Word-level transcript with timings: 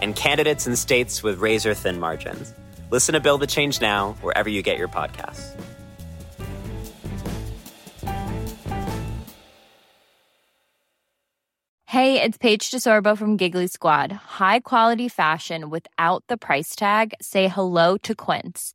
and 0.00 0.16
candidates 0.16 0.66
in 0.66 0.76
states 0.76 1.22
with 1.22 1.38
razor 1.38 1.74
thin 1.74 2.00
margins. 2.00 2.52
Listen 2.90 3.14
to 3.14 3.20
Build 3.20 3.40
the 3.40 3.46
Change 3.46 3.80
Now 3.80 4.14
wherever 4.20 4.48
you 4.48 4.62
get 4.62 4.78
your 4.78 4.88
podcasts. 4.88 5.54
Hey, 11.94 12.20
it's 12.20 12.36
Paige 12.36 12.72
DeSorbo 12.72 13.16
from 13.16 13.36
Giggly 13.36 13.68
Squad. 13.68 14.10
High 14.10 14.58
quality 14.60 15.08
fashion 15.08 15.70
without 15.70 16.24
the 16.26 16.36
price 16.36 16.74
tag. 16.74 17.14
Say 17.22 17.46
hello 17.46 17.96
to 17.98 18.16
Quince. 18.16 18.74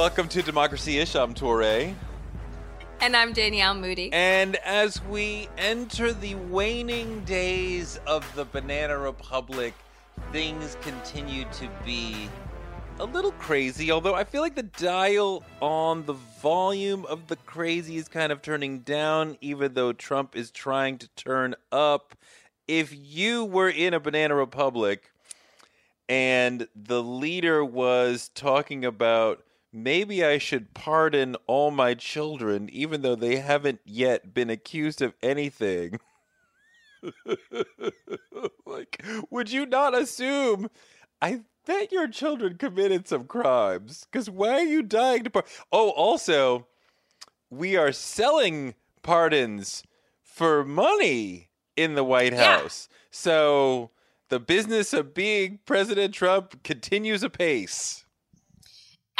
Welcome 0.00 0.28
to 0.28 0.40
Democracy 0.40 0.96
Ish. 0.96 1.14
I'm 1.14 1.34
Touré. 1.34 1.94
And 3.02 3.14
I'm 3.14 3.34
Danielle 3.34 3.74
Moodie. 3.74 4.10
And 4.14 4.56
as 4.56 5.04
we 5.04 5.46
enter 5.58 6.14
the 6.14 6.36
waning 6.36 7.22
days 7.26 8.00
of 8.06 8.24
the 8.34 8.46
Banana 8.46 8.96
Republic, 8.96 9.74
things 10.32 10.78
continue 10.80 11.44
to 11.52 11.68
be 11.84 12.30
a 12.98 13.04
little 13.04 13.32
crazy, 13.32 13.92
although 13.92 14.14
I 14.14 14.24
feel 14.24 14.40
like 14.40 14.54
the 14.54 14.62
dial 14.62 15.44
on 15.60 16.06
the 16.06 16.14
volume 16.14 17.04
of 17.04 17.26
the 17.26 17.36
crazy 17.36 17.98
is 17.98 18.08
kind 18.08 18.32
of 18.32 18.40
turning 18.40 18.78
down, 18.78 19.36
even 19.42 19.74
though 19.74 19.92
Trump 19.92 20.34
is 20.34 20.50
trying 20.50 20.96
to 20.96 21.08
turn 21.08 21.54
up. 21.70 22.14
If 22.66 22.90
you 22.96 23.44
were 23.44 23.68
in 23.68 23.92
a 23.92 24.00
Banana 24.00 24.34
Republic 24.34 25.12
and 26.08 26.68
the 26.74 27.02
leader 27.02 27.62
was 27.62 28.30
talking 28.34 28.86
about 28.86 29.44
maybe 29.72 30.24
I 30.24 30.38
should 30.38 30.74
pardon 30.74 31.36
all 31.46 31.70
my 31.70 31.94
children, 31.94 32.68
even 32.70 33.02
though 33.02 33.14
they 33.14 33.36
haven't 33.36 33.80
yet 33.84 34.34
been 34.34 34.50
accused 34.50 35.02
of 35.02 35.14
anything. 35.22 36.00
like, 38.66 39.04
would 39.30 39.50
you 39.50 39.66
not 39.66 39.96
assume? 39.96 40.70
I 41.22 41.42
bet 41.66 41.92
your 41.92 42.08
children 42.08 42.56
committed 42.56 43.06
some 43.08 43.24
crimes. 43.24 44.06
Because 44.10 44.28
why 44.28 44.52
are 44.52 44.64
you 44.64 44.82
dying 44.82 45.24
to 45.24 45.30
pardon? 45.30 45.50
Oh, 45.72 45.90
also, 45.90 46.66
we 47.50 47.76
are 47.76 47.92
selling 47.92 48.74
pardons 49.02 49.82
for 50.22 50.64
money 50.64 51.48
in 51.76 51.94
the 51.94 52.04
White 52.04 52.34
House. 52.34 52.88
Yeah. 52.90 52.96
So 53.10 53.90
the 54.28 54.40
business 54.40 54.92
of 54.92 55.14
being 55.14 55.58
President 55.64 56.14
Trump 56.14 56.62
continues 56.62 57.22
apace. 57.22 58.04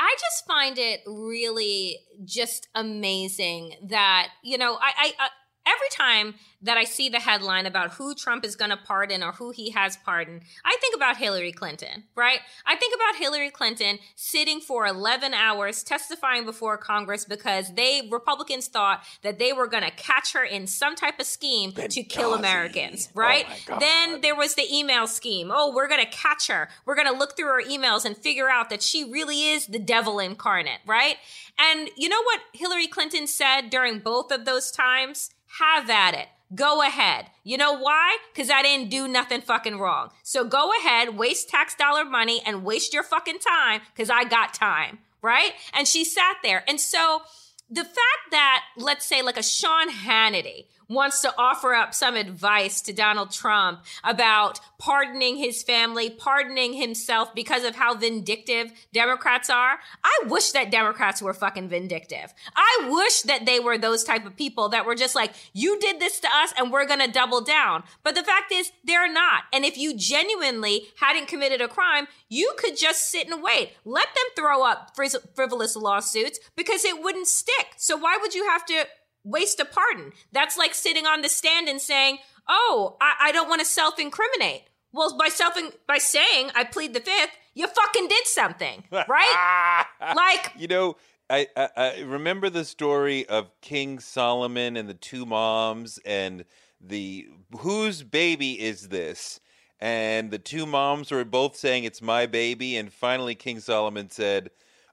I 0.00 0.16
just 0.18 0.46
find 0.46 0.78
it 0.78 1.00
really 1.06 1.98
just 2.24 2.68
amazing 2.74 3.74
that 3.90 4.28
you 4.42 4.56
know 4.56 4.74
I, 4.80 4.92
I, 4.96 5.12
I 5.18 5.28
every 5.66 5.88
time 5.90 6.34
that 6.62 6.76
I 6.76 6.84
see 6.84 7.08
the 7.08 7.20
headline 7.20 7.66
about 7.66 7.92
who 7.92 8.14
Trump 8.14 8.44
is 8.44 8.56
going 8.56 8.70
to 8.70 8.76
pardon 8.76 9.22
or 9.22 9.32
who 9.32 9.50
he 9.50 9.70
has 9.70 9.96
pardoned, 9.96 10.42
I 10.64 10.76
think 10.80 10.94
about 10.94 11.16
Hillary 11.16 11.52
Clinton, 11.52 12.04
right? 12.14 12.40
I 12.66 12.76
think 12.76 12.94
about 12.94 13.20
Hillary 13.20 13.50
Clinton 13.50 13.98
sitting 14.14 14.60
for 14.60 14.86
11 14.86 15.32
hours 15.32 15.82
testifying 15.82 16.44
before 16.44 16.76
Congress 16.76 17.24
because 17.24 17.74
they, 17.74 18.08
Republicans, 18.10 18.68
thought 18.68 19.02
that 19.22 19.38
they 19.38 19.52
were 19.52 19.66
going 19.66 19.84
to 19.84 19.90
catch 19.90 20.32
her 20.32 20.44
in 20.44 20.66
some 20.66 20.96
type 20.96 21.18
of 21.18 21.26
scheme 21.26 21.72
to 21.72 22.02
kill 22.02 22.34
Americans, 22.34 23.08
oh 23.08 23.18
right? 23.18 23.46
Oh 23.70 23.78
then 23.78 24.20
there 24.20 24.36
was 24.36 24.54
the 24.54 24.66
email 24.72 25.06
scheme. 25.06 25.50
Oh, 25.52 25.72
we're 25.74 25.88
going 25.88 26.04
to 26.04 26.10
catch 26.10 26.48
her. 26.48 26.68
We're 26.84 26.96
going 26.96 27.10
to 27.10 27.18
look 27.18 27.36
through 27.36 27.46
her 27.46 27.62
emails 27.62 28.04
and 28.04 28.16
figure 28.16 28.48
out 28.48 28.70
that 28.70 28.82
she 28.82 29.10
really 29.10 29.48
is 29.48 29.66
the 29.66 29.78
devil 29.78 30.18
incarnate, 30.18 30.80
right? 30.86 31.16
And 31.58 31.90
you 31.96 32.08
know 32.08 32.22
what 32.22 32.40
Hillary 32.52 32.86
Clinton 32.86 33.26
said 33.26 33.70
during 33.70 33.98
both 33.98 34.30
of 34.30 34.44
those 34.44 34.70
times? 34.70 35.30
Have 35.58 35.90
at 35.90 36.14
it. 36.14 36.28
Go 36.54 36.82
ahead. 36.82 37.26
You 37.44 37.56
know 37.56 37.78
why? 37.78 38.16
Because 38.32 38.50
I 38.50 38.62
didn't 38.62 38.90
do 38.90 39.06
nothing 39.06 39.40
fucking 39.40 39.78
wrong. 39.78 40.10
So 40.22 40.44
go 40.44 40.72
ahead, 40.80 41.16
waste 41.16 41.48
tax 41.48 41.74
dollar 41.74 42.04
money 42.04 42.42
and 42.44 42.64
waste 42.64 42.92
your 42.92 43.04
fucking 43.04 43.38
time 43.38 43.82
because 43.94 44.10
I 44.10 44.24
got 44.24 44.52
time, 44.52 44.98
right? 45.22 45.52
And 45.72 45.86
she 45.86 46.04
sat 46.04 46.36
there. 46.42 46.64
And 46.66 46.80
so 46.80 47.22
the 47.70 47.84
fact 47.84 48.30
that, 48.32 48.64
let's 48.76 49.06
say, 49.06 49.22
like 49.22 49.36
a 49.36 49.44
Sean 49.44 49.90
Hannity, 49.90 50.66
wants 50.90 51.20
to 51.22 51.32
offer 51.38 51.72
up 51.72 51.94
some 51.94 52.16
advice 52.16 52.80
to 52.82 52.92
Donald 52.92 53.30
Trump 53.30 53.80
about 54.02 54.60
pardoning 54.78 55.36
his 55.36 55.62
family, 55.62 56.10
pardoning 56.10 56.72
himself 56.72 57.32
because 57.34 57.64
of 57.64 57.76
how 57.76 57.94
vindictive 57.94 58.72
Democrats 58.92 59.48
are. 59.48 59.78
I 60.02 60.20
wish 60.26 60.50
that 60.50 60.70
Democrats 60.70 61.22
were 61.22 61.32
fucking 61.32 61.68
vindictive. 61.68 62.34
I 62.56 62.88
wish 62.90 63.22
that 63.22 63.46
they 63.46 63.60
were 63.60 63.78
those 63.78 64.02
type 64.02 64.26
of 64.26 64.36
people 64.36 64.70
that 64.70 64.84
were 64.84 64.96
just 64.96 65.14
like, 65.14 65.32
you 65.52 65.78
did 65.78 66.00
this 66.00 66.18
to 66.20 66.28
us 66.34 66.52
and 66.58 66.72
we're 66.72 66.86
going 66.86 67.00
to 67.00 67.10
double 67.10 67.40
down. 67.40 67.84
But 68.02 68.16
the 68.16 68.24
fact 68.24 68.50
is, 68.52 68.72
they're 68.82 69.12
not. 69.12 69.44
And 69.52 69.64
if 69.64 69.78
you 69.78 69.96
genuinely 69.96 70.88
hadn't 70.98 71.28
committed 71.28 71.60
a 71.60 71.68
crime, 71.68 72.08
you 72.28 72.52
could 72.58 72.76
just 72.76 73.10
sit 73.10 73.28
and 73.28 73.42
wait. 73.42 73.74
Let 73.84 74.08
them 74.08 74.24
throw 74.34 74.64
up 74.64 74.96
frivolous 75.34 75.76
lawsuits 75.76 76.40
because 76.56 76.84
it 76.84 77.00
wouldn't 77.00 77.28
stick. 77.28 77.74
So 77.76 77.96
why 77.96 78.18
would 78.20 78.34
you 78.34 78.48
have 78.48 78.64
to 78.66 78.86
waste 79.24 79.60
a 79.60 79.64
pardon. 79.64 80.12
That's 80.32 80.56
like 80.56 80.74
sitting 80.74 81.06
on 81.06 81.22
the 81.22 81.28
stand 81.28 81.68
and 81.68 81.80
saying, 81.80 82.18
"Oh, 82.48 82.96
I, 83.00 83.14
I 83.20 83.32
don't 83.32 83.48
want 83.48 83.60
to 83.60 83.66
self-incriminate." 83.66 84.64
Well, 84.92 85.16
by 85.16 85.28
self 85.28 85.54
by 85.86 85.98
saying 85.98 86.50
I 86.54 86.64
plead 86.64 86.94
the 86.94 87.00
fifth, 87.00 87.30
you 87.54 87.66
fucking 87.66 88.08
did 88.08 88.26
something, 88.26 88.84
right? 88.92 89.84
like 90.14 90.52
you 90.56 90.68
know. 90.68 90.96
I, 91.32 91.46
I, 91.56 91.68
I 91.76 92.00
remember 92.00 92.50
the 92.50 92.64
story 92.64 93.24
of 93.28 93.52
King 93.60 94.00
Solomon 94.00 94.76
and 94.76 94.88
the 94.88 94.94
two 94.94 95.24
moms 95.24 96.00
and 96.04 96.44
the 96.80 97.28
whose 97.58 98.02
baby 98.02 98.60
is 98.60 98.88
this? 98.88 99.40
And 99.78 100.30
the 100.30 100.38
two 100.38 100.66
moms 100.66 101.10
were 101.10 101.24
both 101.24 101.56
saying 101.56 101.84
it's 101.84 102.02
my 102.02 102.26
baby, 102.26 102.76
and 102.76 102.92
finally 102.92 103.34
King 103.34 103.60
Solomon 103.60 104.10
said, 104.10 104.50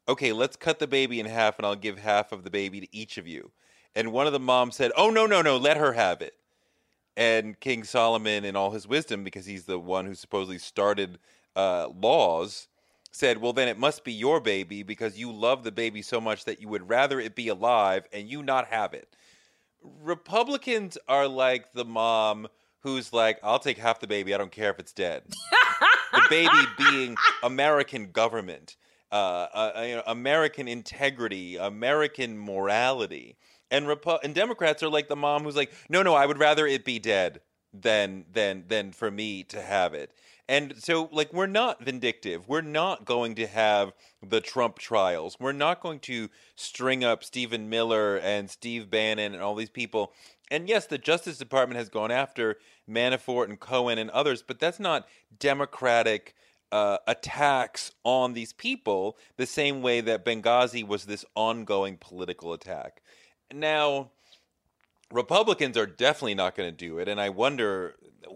"Okay, 0.07 0.31
let's 0.31 0.56
cut 0.56 0.80
the 0.80 0.88
baby 0.88 1.19
in 1.19 1.25
half, 1.25 1.57
and 1.57 1.66
I'll 1.66 1.75
give 1.75 1.98
half 1.98 2.31
of 2.31 2.44
the 2.44 2.50
baby 2.50 2.81
to 2.81 2.96
each 2.96 3.18
of 3.18 3.28
you." 3.28 3.51
And 3.98 4.12
one 4.12 4.28
of 4.28 4.34
the 4.34 4.40
moms 4.40 4.76
said, 4.76 4.92
"Oh 4.96 5.10
no, 5.10 5.26
no, 5.26 5.42
no, 5.42 5.58
let 5.58 5.78
her 5.78 5.94
have 5.94 6.22
it." 6.22 6.36
And 7.18 7.60
King 7.60 7.84
Solomon, 7.84 8.46
in 8.46 8.56
all 8.56 8.70
his 8.70 8.88
wisdom, 8.88 9.24
because 9.24 9.48
he's 9.48 9.66
the 9.66 9.80
one 9.80 10.06
who 10.06 10.14
supposedly 10.14 10.60
started 10.60 11.18
uh, 11.56 11.88
laws, 12.00 12.68
said, 13.12 13.40
"Well, 13.40 13.54
then 13.54 13.68
it 13.68 13.80
must 13.80 14.04
be 14.04 14.14
your 14.14 14.40
baby 14.40 14.84
because 14.84 15.18
you 15.18 15.32
love 15.32 15.64
the 15.64 15.72
baby 15.72 16.04
so 16.04 16.22
much 16.22 16.46
that 16.46 16.62
you 16.62 16.68
would 16.68 16.88
rather 16.88 17.20
it 17.20 17.34
be 17.34 17.48
alive 17.48 18.08
and 18.14 18.30
you 18.30 18.44
not 18.44 18.68
have 18.68 18.94
it." 18.94 19.16
Republicans 19.82 21.00
are 21.08 21.28
like 21.28 21.74
the 21.74 21.86
mom 21.86 22.48
who's 22.82 23.12
like, 23.12 23.40
"I'll 23.42 23.58
take 23.58 23.80
half 23.80 24.00
the 24.00 24.06
baby. 24.06 24.32
I 24.36 24.38
don't 24.38 24.52
care 24.52 24.70
if 24.70 24.78
it's 24.78 24.94
dead." 24.94 25.24
the 26.14 26.22
baby 26.30 26.50
being 26.78 27.18
American 27.42 28.12
government, 28.12 28.76
uh, 29.12 29.48
uh, 29.54 29.84
you 29.88 29.96
know, 29.96 30.04
American 30.06 30.68
integrity, 30.68 31.56
American 31.56 32.38
morality. 32.38 33.38
And 33.69 33.86
Repu- 33.86 34.19
and 34.24 34.34
Democrats 34.34 34.81
are 34.84 34.90
like 34.90 35.08
the 35.08 35.16
mom 35.16 35.44
who's 35.44 35.56
like, 35.56 35.74
no, 35.90 36.02
no, 36.04 36.14
I 36.16 36.25
would 36.25 36.40
rather 36.40 36.66
it 36.66 36.86
be 36.86 37.00
dead 37.00 37.42
than 37.74 38.25
than 38.31 38.64
than 38.68 38.92
for 38.92 39.12
me 39.12 39.44
to 39.44 39.62
have 39.62 39.94
it. 39.94 40.12
And 40.50 40.81
so, 40.81 41.10
like, 41.12 41.34
we're 41.34 41.46
not 41.46 41.84
vindictive. 41.84 42.48
We're 42.48 42.62
not 42.62 43.04
going 43.04 43.36
to 43.36 43.48
have 43.48 43.92
the 44.25 44.40
Trump 44.40 44.80
trials. 44.80 45.36
We're 45.42 45.52
not 45.52 45.81
going 45.81 46.00
to 46.02 46.30
string 46.56 47.04
up 47.04 47.24
Stephen 47.24 47.69
Miller 47.69 48.18
and 48.18 48.50
Steve 48.50 48.90
Bannon 48.90 49.34
and 49.34 49.44
all 49.44 49.56
these 49.56 49.70
people. 49.70 50.13
And 50.50 50.70
yes, 50.70 50.86
the 50.86 50.98
Justice 50.98 51.38
Department 51.38 51.78
has 51.78 51.90
gone 51.90 52.12
after 52.12 52.56
Manafort 52.90 53.50
and 53.50 53.60
Cohen 53.60 53.98
and 53.98 54.10
others, 54.12 54.42
but 54.42 54.60
that's 54.60 54.80
not 54.80 55.06
democratic 55.38 56.34
uh, 56.72 56.98
attacks 57.08 57.92
on 58.06 58.31
these 58.31 58.54
people 58.54 59.18
the 59.36 59.46
same 59.46 59.81
way 59.81 60.00
that 60.00 60.24
Benghazi 60.24 60.88
was 60.88 61.06
this 61.06 61.25
ongoing 61.36 61.98
political 61.98 62.54
attack. 62.54 63.02
Now, 63.54 64.12
Republicans 65.12 65.78
are 65.78 65.86
definitely 65.86 66.36
not 66.36 66.56
going 66.56 66.70
to 66.70 66.76
do 66.76 67.00
it, 67.00 67.08
and 67.08 67.20
I 67.20 67.30
wonder 67.30 67.96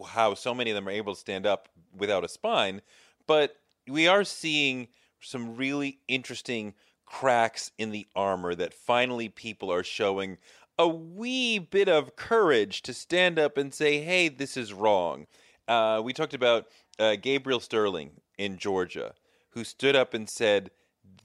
how 0.10 0.34
so 0.34 0.54
many 0.54 0.72
of 0.72 0.76
them 0.76 0.88
are 0.88 0.92
able 0.92 1.14
to 1.14 1.20
stand 1.20 1.46
up 1.46 1.70
without 1.96 2.24
a 2.24 2.30
spine. 2.30 2.82
But 3.28 3.58
we 3.88 4.08
are 4.08 4.24
seeing 4.24 4.88
some 5.20 5.56
really 5.56 6.00
interesting 6.08 6.74
cracks 7.06 7.72
in 7.78 7.92
the 7.92 8.08
armor 8.16 8.56
that 8.56 8.74
finally 8.74 9.28
people 9.28 9.72
are 9.72 9.84
showing 9.84 10.38
a 10.80 10.88
wee 10.88 11.60
bit 11.60 11.90
of 11.90 12.16
courage 12.16 12.82
to 12.84 12.94
stand 12.94 13.38
up 13.38 13.58
and 13.58 13.74
say, 13.74 14.00
hey, 14.00 14.30
this 14.30 14.56
is 14.56 14.74
wrong. 14.74 15.28
Uh, 15.68 16.02
we 16.04 16.14
talked 16.14 16.34
about 16.34 16.68
uh, 17.00 17.16
Gabriel 17.22 17.60
Sterling 17.60 18.12
in 18.38 18.58
Georgia, 18.58 19.14
who 19.50 19.64
stood 19.64 19.96
up 19.96 20.14
and 20.14 20.30
said, 20.30 20.72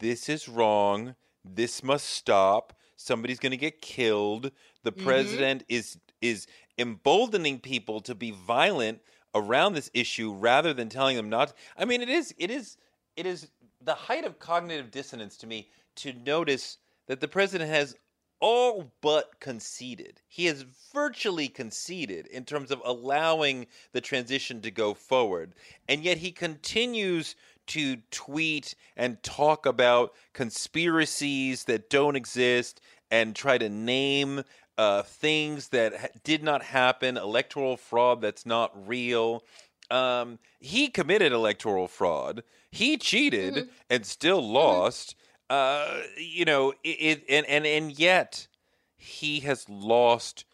this 0.00 0.28
is 0.28 0.48
wrong. 0.48 1.14
This 1.44 1.82
must 1.82 2.06
stop. 2.06 2.75
Somebody's 2.96 3.38
going 3.38 3.52
to 3.52 3.56
get 3.56 3.80
killed. 3.80 4.50
The 4.82 4.92
mm-hmm. 4.92 5.04
president 5.04 5.64
is 5.68 5.98
is 6.20 6.46
emboldening 6.78 7.60
people 7.60 8.00
to 8.00 8.14
be 8.14 8.30
violent 8.30 9.00
around 9.34 9.74
this 9.74 9.90
issue 9.94 10.32
rather 10.32 10.72
than 10.72 10.88
telling 10.88 11.16
them 11.16 11.28
not. 11.28 11.52
I 11.76 11.84
mean, 11.84 12.02
it 12.02 12.08
is 12.08 12.34
it 12.38 12.50
is 12.50 12.76
it 13.16 13.26
is 13.26 13.48
the 13.82 13.94
height 13.94 14.24
of 14.24 14.38
cognitive 14.38 14.90
dissonance 14.90 15.36
to 15.38 15.46
me 15.46 15.70
to 15.96 16.12
notice 16.24 16.78
that 17.06 17.20
the 17.20 17.28
president 17.28 17.70
has 17.70 17.94
all 18.40 18.92
but 19.00 19.40
conceded. 19.40 20.20
He 20.28 20.46
has 20.46 20.64
virtually 20.92 21.48
conceded 21.48 22.26
in 22.26 22.44
terms 22.44 22.70
of 22.70 22.82
allowing 22.84 23.66
the 23.92 24.00
transition 24.00 24.60
to 24.62 24.70
go 24.70 24.92
forward. 24.92 25.54
And 25.88 26.02
yet 26.02 26.18
he 26.18 26.32
continues 26.32 27.34
to 27.68 27.96
tweet 28.10 28.74
and 28.96 29.22
talk 29.22 29.66
about 29.66 30.12
conspiracies 30.32 31.64
that 31.64 31.90
don't 31.90 32.16
exist 32.16 32.80
and 33.10 33.34
try 33.34 33.58
to 33.58 33.68
name 33.68 34.42
uh, 34.78 35.02
things 35.02 35.68
that 35.68 35.96
ha- 35.96 36.08
did 36.24 36.42
not 36.42 36.62
happen, 36.62 37.16
electoral 37.16 37.76
fraud 37.76 38.20
that's 38.20 38.44
not 38.44 38.72
real. 38.86 39.42
Um, 39.90 40.38
he 40.60 40.88
committed 40.88 41.32
electoral 41.32 41.88
fraud. 41.88 42.42
He 42.70 42.96
cheated 42.96 43.54
mm-hmm. 43.54 43.70
and 43.88 44.04
still 44.04 44.42
mm-hmm. 44.42 44.54
lost. 44.54 45.16
Mm-hmm. 45.16 45.22
Uh, 45.48 46.02
you 46.18 46.44
know, 46.44 46.72
it, 46.82 46.88
it, 46.88 47.24
and 47.28 47.46
and 47.46 47.64
and 47.64 47.96
yet 47.96 48.48
he 48.96 49.40
has 49.40 49.68
lost 49.68 50.44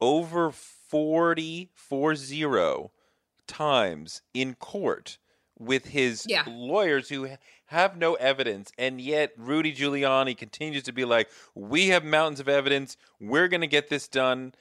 over 0.00 0.52
40, 0.52 1.70
40 1.74 2.90
times 3.46 4.22
in 4.34 4.54
court 4.54 5.18
with 5.58 5.86
his 5.86 6.26
yeah. 6.28 6.44
lawyers 6.46 7.08
who 7.08 7.28
have 7.66 7.96
no 7.96 8.14
evidence, 8.14 8.72
and 8.78 9.00
yet 9.00 9.32
Rudy 9.36 9.74
Giuliani 9.74 10.36
continues 10.36 10.84
to 10.84 10.92
be 10.92 11.04
like, 11.04 11.28
"We 11.54 11.88
have 11.88 12.04
mountains 12.04 12.40
of 12.40 12.48
evidence. 12.48 12.96
We're 13.20 13.48
going 13.48 13.62
to 13.62 13.66
get 13.66 13.88
this 13.88 14.08
done." 14.08 14.54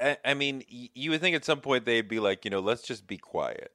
I, 0.00 0.16
I 0.24 0.34
mean, 0.34 0.64
you 0.68 1.10
would 1.10 1.20
think 1.20 1.36
at 1.36 1.44
some 1.44 1.60
point 1.60 1.84
they'd 1.84 2.08
be 2.08 2.18
like, 2.18 2.44
you 2.44 2.50
know, 2.50 2.60
let's 2.60 2.82
just 2.82 3.06
be 3.06 3.16
quiet. 3.16 3.72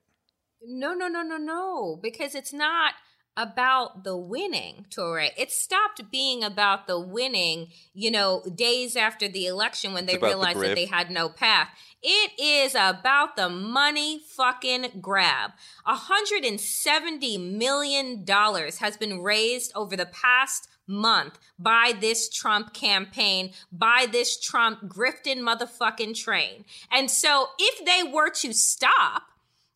No, 0.61 0.93
no, 0.93 1.07
no, 1.07 1.21
no, 1.23 1.37
no, 1.37 1.99
because 2.01 2.35
it's 2.35 2.53
not 2.53 2.93
about 3.35 4.03
the 4.03 4.15
winning, 4.15 4.85
Touré. 4.89 5.29
It 5.37 5.51
stopped 5.51 6.11
being 6.11 6.43
about 6.43 6.87
the 6.87 6.99
winning, 6.99 7.69
you 7.93 8.11
know, 8.11 8.43
days 8.55 8.95
after 8.95 9.27
the 9.27 9.47
election 9.47 9.93
when 9.93 10.05
they 10.05 10.17
realized 10.17 10.59
the 10.59 10.67
that 10.67 10.75
they 10.75 10.85
had 10.85 11.09
no 11.09 11.29
path. 11.29 11.69
It 12.01 12.31
is 12.39 12.75
about 12.75 13.35
the 13.35 13.49
money 13.49 14.19
fucking 14.19 14.99
grab. 15.01 15.51
$170 15.87 17.57
million 17.57 18.25
has 18.27 18.97
been 18.97 19.21
raised 19.21 19.71
over 19.75 19.95
the 19.95 20.05
past 20.05 20.69
month 20.85 21.39
by 21.57 21.93
this 21.99 22.29
Trump 22.29 22.73
campaign, 22.73 23.51
by 23.71 24.05
this 24.11 24.39
Trump 24.39 24.87
grifting 24.87 25.39
motherfucking 25.39 26.15
train. 26.15 26.65
And 26.91 27.09
so 27.09 27.47
if 27.57 27.85
they 27.85 28.03
were 28.03 28.29
to 28.31 28.53
stop, 28.53 29.23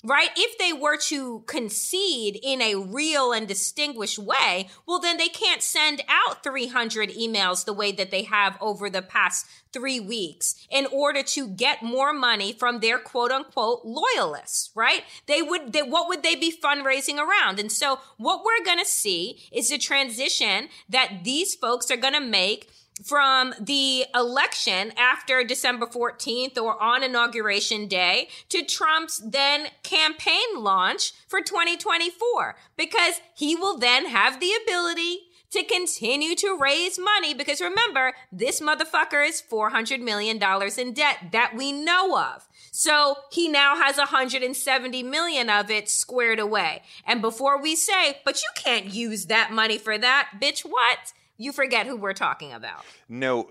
right? 0.07 0.29
If 0.37 0.57
they 0.57 0.71
were 0.71 0.97
to 1.07 1.43
concede 1.47 2.39
in 2.41 2.61
a 2.61 2.75
real 2.75 3.33
and 3.33 3.47
distinguished 3.47 4.17
way, 4.17 4.69
well, 4.85 4.99
then 4.99 5.17
they 5.17 5.27
can't 5.27 5.61
send 5.61 6.01
out 6.07 6.43
300 6.43 7.09
emails 7.09 7.65
the 7.65 7.73
way 7.73 7.91
that 7.91 8.09
they 8.09 8.23
have 8.23 8.57
over 8.61 8.89
the 8.89 9.01
past 9.01 9.45
three 9.73 9.99
weeks 9.99 10.55
in 10.71 10.87
order 10.87 11.21
to 11.21 11.47
get 11.49 11.83
more 11.83 12.13
money 12.13 12.53
from 12.53 12.79
their 12.79 12.97
quote 12.97 13.31
unquote 13.31 13.81
loyalists, 13.83 14.71
right? 14.75 15.03
They 15.25 15.41
would, 15.41 15.73
they, 15.73 15.83
what 15.83 16.07
would 16.07 16.23
they 16.23 16.35
be 16.35 16.53
fundraising 16.55 17.17
around? 17.17 17.59
And 17.59 17.71
so 17.71 17.99
what 18.17 18.43
we're 18.45 18.65
going 18.65 18.79
to 18.79 18.85
see 18.85 19.43
is 19.51 19.71
a 19.71 19.77
transition 19.77 20.69
that 20.89 21.23
these 21.23 21.53
folks 21.53 21.91
are 21.91 21.97
going 21.97 22.13
to 22.13 22.21
make 22.21 22.69
from 23.03 23.53
the 23.59 24.05
election 24.15 24.91
after 24.97 25.43
December 25.43 25.85
14th 25.85 26.57
or 26.57 26.81
on 26.81 27.03
inauguration 27.03 27.87
day 27.87 28.27
to 28.49 28.63
Trump's 28.63 29.21
then 29.23 29.67
campaign 29.83 30.57
launch 30.57 31.13
for 31.27 31.41
2024 31.41 32.55
because 32.75 33.21
he 33.35 33.55
will 33.55 33.77
then 33.77 34.07
have 34.07 34.39
the 34.39 34.51
ability 34.63 35.27
to 35.49 35.63
continue 35.63 36.35
to 36.35 36.57
raise 36.59 36.99
money 36.99 37.33
because 37.33 37.61
remember, 37.61 38.13
this 38.31 38.59
motherfucker 38.59 39.27
is 39.27 39.41
$400 39.41 40.01
million 40.01 40.41
in 40.77 40.93
debt 40.93 41.17
that 41.31 41.55
we 41.55 41.71
know 41.71 42.17
of. 42.17 42.47
So 42.71 43.15
he 43.31 43.47
now 43.47 43.75
has 43.75 43.97
170 43.97 45.03
million 45.03 45.49
of 45.49 45.71
it 45.71 45.89
squared 45.89 46.39
away. 46.39 46.83
And 47.05 47.21
before 47.21 47.61
we 47.61 47.75
say, 47.75 48.19
but 48.25 48.41
you 48.41 48.49
can't 48.55 48.93
use 48.93 49.27
that 49.27 49.51
money 49.51 49.77
for 49.77 49.97
that, 49.97 50.31
bitch, 50.39 50.61
what? 50.61 51.13
You 51.37 51.51
forget 51.51 51.85
who 51.85 51.97
we're 51.97 52.13
talking 52.13 52.53
about. 52.53 52.83
No, 53.07 53.49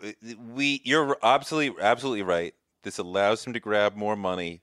we 0.55 0.81
you're 0.85 1.17
absolutely 1.23 1.83
absolutely 1.83 2.23
right. 2.23 2.55
This 2.83 2.99
allows 2.99 3.45
him 3.45 3.53
to 3.53 3.61
grab 3.61 3.97
more 3.97 4.17
money. 4.17 4.61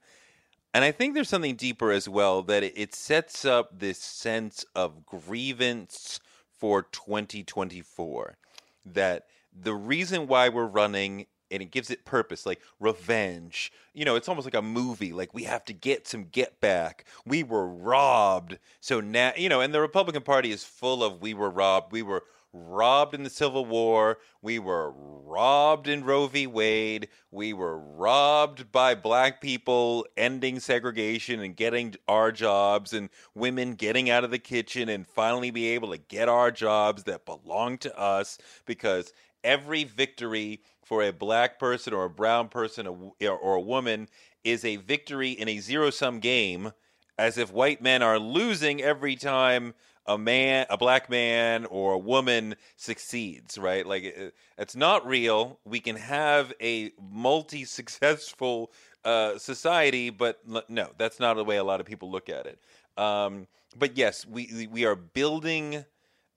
And 0.74 0.84
I 0.84 0.92
think 0.92 1.14
there's 1.14 1.30
something 1.30 1.56
deeper 1.56 1.92
as 1.92 2.10
well 2.10 2.42
that 2.44 2.64
it 2.64 2.96
sets 2.96 3.46
up 3.46 3.80
this 3.80 4.00
sense 4.00 4.66
of 4.76 5.06
grievance 5.06 6.20
for 6.58 6.84
2024 6.84 8.38
that 8.86 9.26
the 9.54 9.74
reason 9.74 10.28
why 10.28 10.50
we're 10.50 10.66
running 10.66 11.28
and 11.52 11.62
it 11.62 11.72
gives 11.72 11.92
it 11.92 12.06
purpose 12.06 12.46
like 12.46 12.62
revenge 12.80 13.72
you 13.94 14.04
know 14.06 14.16
it's 14.16 14.28
almost 14.28 14.46
like 14.46 14.54
a 14.56 14.62
movie 14.62 15.14
like 15.14 15.34
we 15.34 15.44
have 15.44 15.64
to 15.66 15.74
get 15.74 16.08
some 16.08 16.24
get 16.24 16.60
back 16.60 17.06
we 17.26 17.44
were 17.44 17.68
robbed 17.68 18.58
so 18.80 19.00
now 19.00 19.32
you 19.38 19.50
know 19.50 19.62
and 19.62 19.74
the 19.74 19.82
republican 19.82 20.24
party 20.24 20.52
is 20.52 20.64
full 20.64 21.04
of 21.04 21.22
we 21.22 21.34
were 21.34 21.50
robbed 21.50 21.92
we 21.92 22.02
were 22.02 22.24
robbed 22.54 23.16
in 23.16 23.24
the 23.24 23.30
Civil 23.30 23.66
War. 23.66 24.20
We 24.42 24.60
were 24.60 24.94
robbed 24.96 25.88
in 25.88 26.04
Roe 26.04 26.28
v. 26.28 26.48
Wade. 26.48 27.10
We 27.32 27.52
were 27.52 27.78
robbed 27.78 28.72
by 28.72 28.96
black 28.96 29.42
people 29.42 30.06
ending 30.16 30.60
segregation 30.60 31.40
and 31.42 31.56
getting 31.56 31.96
our 32.08 32.32
jobs, 32.32 32.94
and 32.94 33.10
women 33.34 33.74
getting 33.74 34.10
out 34.10 34.24
of 34.24 34.32
the 34.32 34.40
kitchen 34.40 34.88
and 34.90 35.08
finally 35.08 35.52
be 35.52 35.68
able 35.70 35.92
to 35.92 35.98
get 35.98 36.30
our 36.30 36.52
jobs 36.52 37.04
that 37.04 37.26
belong 37.26 37.80
to 37.80 38.00
us 38.00 38.38
because 38.66 39.14
every 39.44 39.84
victory 39.84 40.62
for 40.84 41.04
a 41.04 41.12
black 41.12 41.60
person 41.60 41.94
or 41.94 42.06
a 42.06 42.10
brown 42.10 42.50
person 42.50 42.88
or 42.88 43.56
a 43.56 43.62
woman 43.62 44.08
is 44.44 44.64
a 44.66 44.76
victory 44.76 45.32
in 45.32 45.48
a 45.48 45.60
zero 45.60 45.90
sum 45.90 46.20
game, 46.20 46.72
as 47.18 47.38
if 47.38 47.52
white 47.52 47.82
men 47.82 48.04
are 48.04 48.20
losing 48.20 48.82
every 48.82 49.16
time 49.16 49.74
a 50.06 50.18
man, 50.18 50.66
a 50.70 50.78
black 50.78 51.10
man 51.10 51.66
or 51.66 51.94
a 51.94 51.98
woman 51.98 52.56
succeeds, 52.76 53.58
right? 53.58 53.86
Like 53.86 54.04
it, 54.04 54.36
it's 54.58 54.76
not 54.76 55.08
real. 55.08 55.60
We 55.66 55.80
can 55.80 55.96
have 55.96 56.54
a 56.62 56.92
multi-successful 57.02 58.72
uh, 59.06 59.38
society, 59.38 60.10
but 60.10 60.40
no, 60.70 60.90
that's 60.98 61.20
not 61.20 61.36
the 61.36 61.44
way 61.44 61.58
a 61.58 61.64
lot 61.64 61.80
of 61.80 61.86
people 61.86 62.12
look 62.12 62.30
at 62.30 62.46
it. 62.46 62.60
Um, 62.98 63.48
but 63.76 63.98
yes, 63.98 64.26
we 64.26 64.68
we 64.72 64.86
are 64.86 64.96
building 64.96 65.86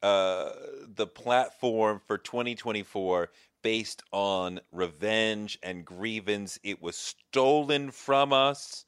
uh, 0.02 0.50
the 0.94 1.06
platform 1.06 2.00
for 2.06 2.18
2024 2.18 3.30
based 3.62 4.02
on 4.12 4.60
revenge 4.70 5.58
and 5.62 5.84
grievance. 5.84 6.58
It 6.62 6.80
was 6.80 6.96
stolen 6.96 7.90
from 7.90 8.32
us, 8.32 8.84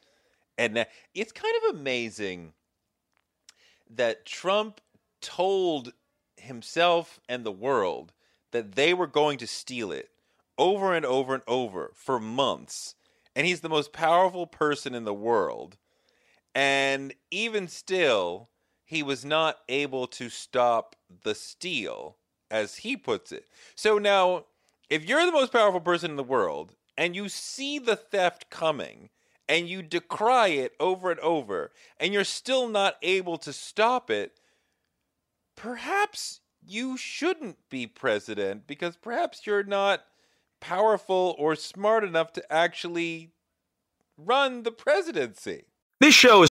and 0.56 0.86
it's 1.14 1.32
kind 1.32 1.54
of 1.64 1.76
amazing 1.76 2.52
that 3.90 4.24
Trump 4.24 4.80
told 5.20 5.92
himself 6.36 7.20
and 7.28 7.44
the 7.44 7.52
world 7.52 8.12
that 8.52 8.72
they 8.72 8.94
were 8.94 9.06
going 9.06 9.38
to 9.38 9.46
steal 9.46 9.92
it 9.92 10.10
over 10.56 10.94
and 10.94 11.04
over 11.04 11.34
and 11.34 11.42
over 11.46 11.92
for 11.94 12.18
months. 12.18 12.94
And 13.36 13.46
he's 13.46 13.60
the 13.60 13.68
most 13.68 13.92
powerful 13.92 14.46
person 14.46 14.94
in 14.94 15.04
the 15.04 15.14
world. 15.14 15.76
And 16.54 17.14
even 17.30 17.68
still, 17.68 18.48
he 18.84 19.02
was 19.02 19.24
not 19.24 19.58
able 19.68 20.06
to 20.08 20.28
stop 20.28 20.96
the 21.22 21.34
steal, 21.34 22.16
as 22.50 22.76
he 22.76 22.96
puts 22.96 23.32
it. 23.32 23.46
So 23.74 23.98
now, 23.98 24.46
if 24.88 25.04
you're 25.04 25.26
the 25.26 25.32
most 25.32 25.52
powerful 25.52 25.80
person 25.80 26.10
in 26.10 26.16
the 26.16 26.22
world 26.24 26.74
and 26.96 27.14
you 27.14 27.28
see 27.28 27.78
the 27.78 27.96
theft 27.96 28.50
coming 28.50 29.10
and 29.48 29.68
you 29.68 29.82
decry 29.82 30.48
it 30.48 30.74
over 30.78 31.10
and 31.10 31.20
over 31.20 31.72
and 31.98 32.12
you're 32.12 32.24
still 32.24 32.68
not 32.68 32.96
able 33.02 33.38
to 33.38 33.52
stop 33.52 34.10
it, 34.10 34.38
perhaps 35.56 36.40
you 36.64 36.96
shouldn't 36.96 37.56
be 37.70 37.86
president 37.86 38.66
because 38.66 38.96
perhaps 38.96 39.46
you're 39.46 39.64
not 39.64 40.04
powerful 40.60 41.34
or 41.38 41.56
smart 41.56 42.04
enough 42.04 42.32
to 42.32 42.52
actually 42.52 43.32
run 44.16 44.62
the 44.64 44.72
presidency. 44.72 45.64
This 46.00 46.14
show 46.14 46.42
is. 46.42 46.48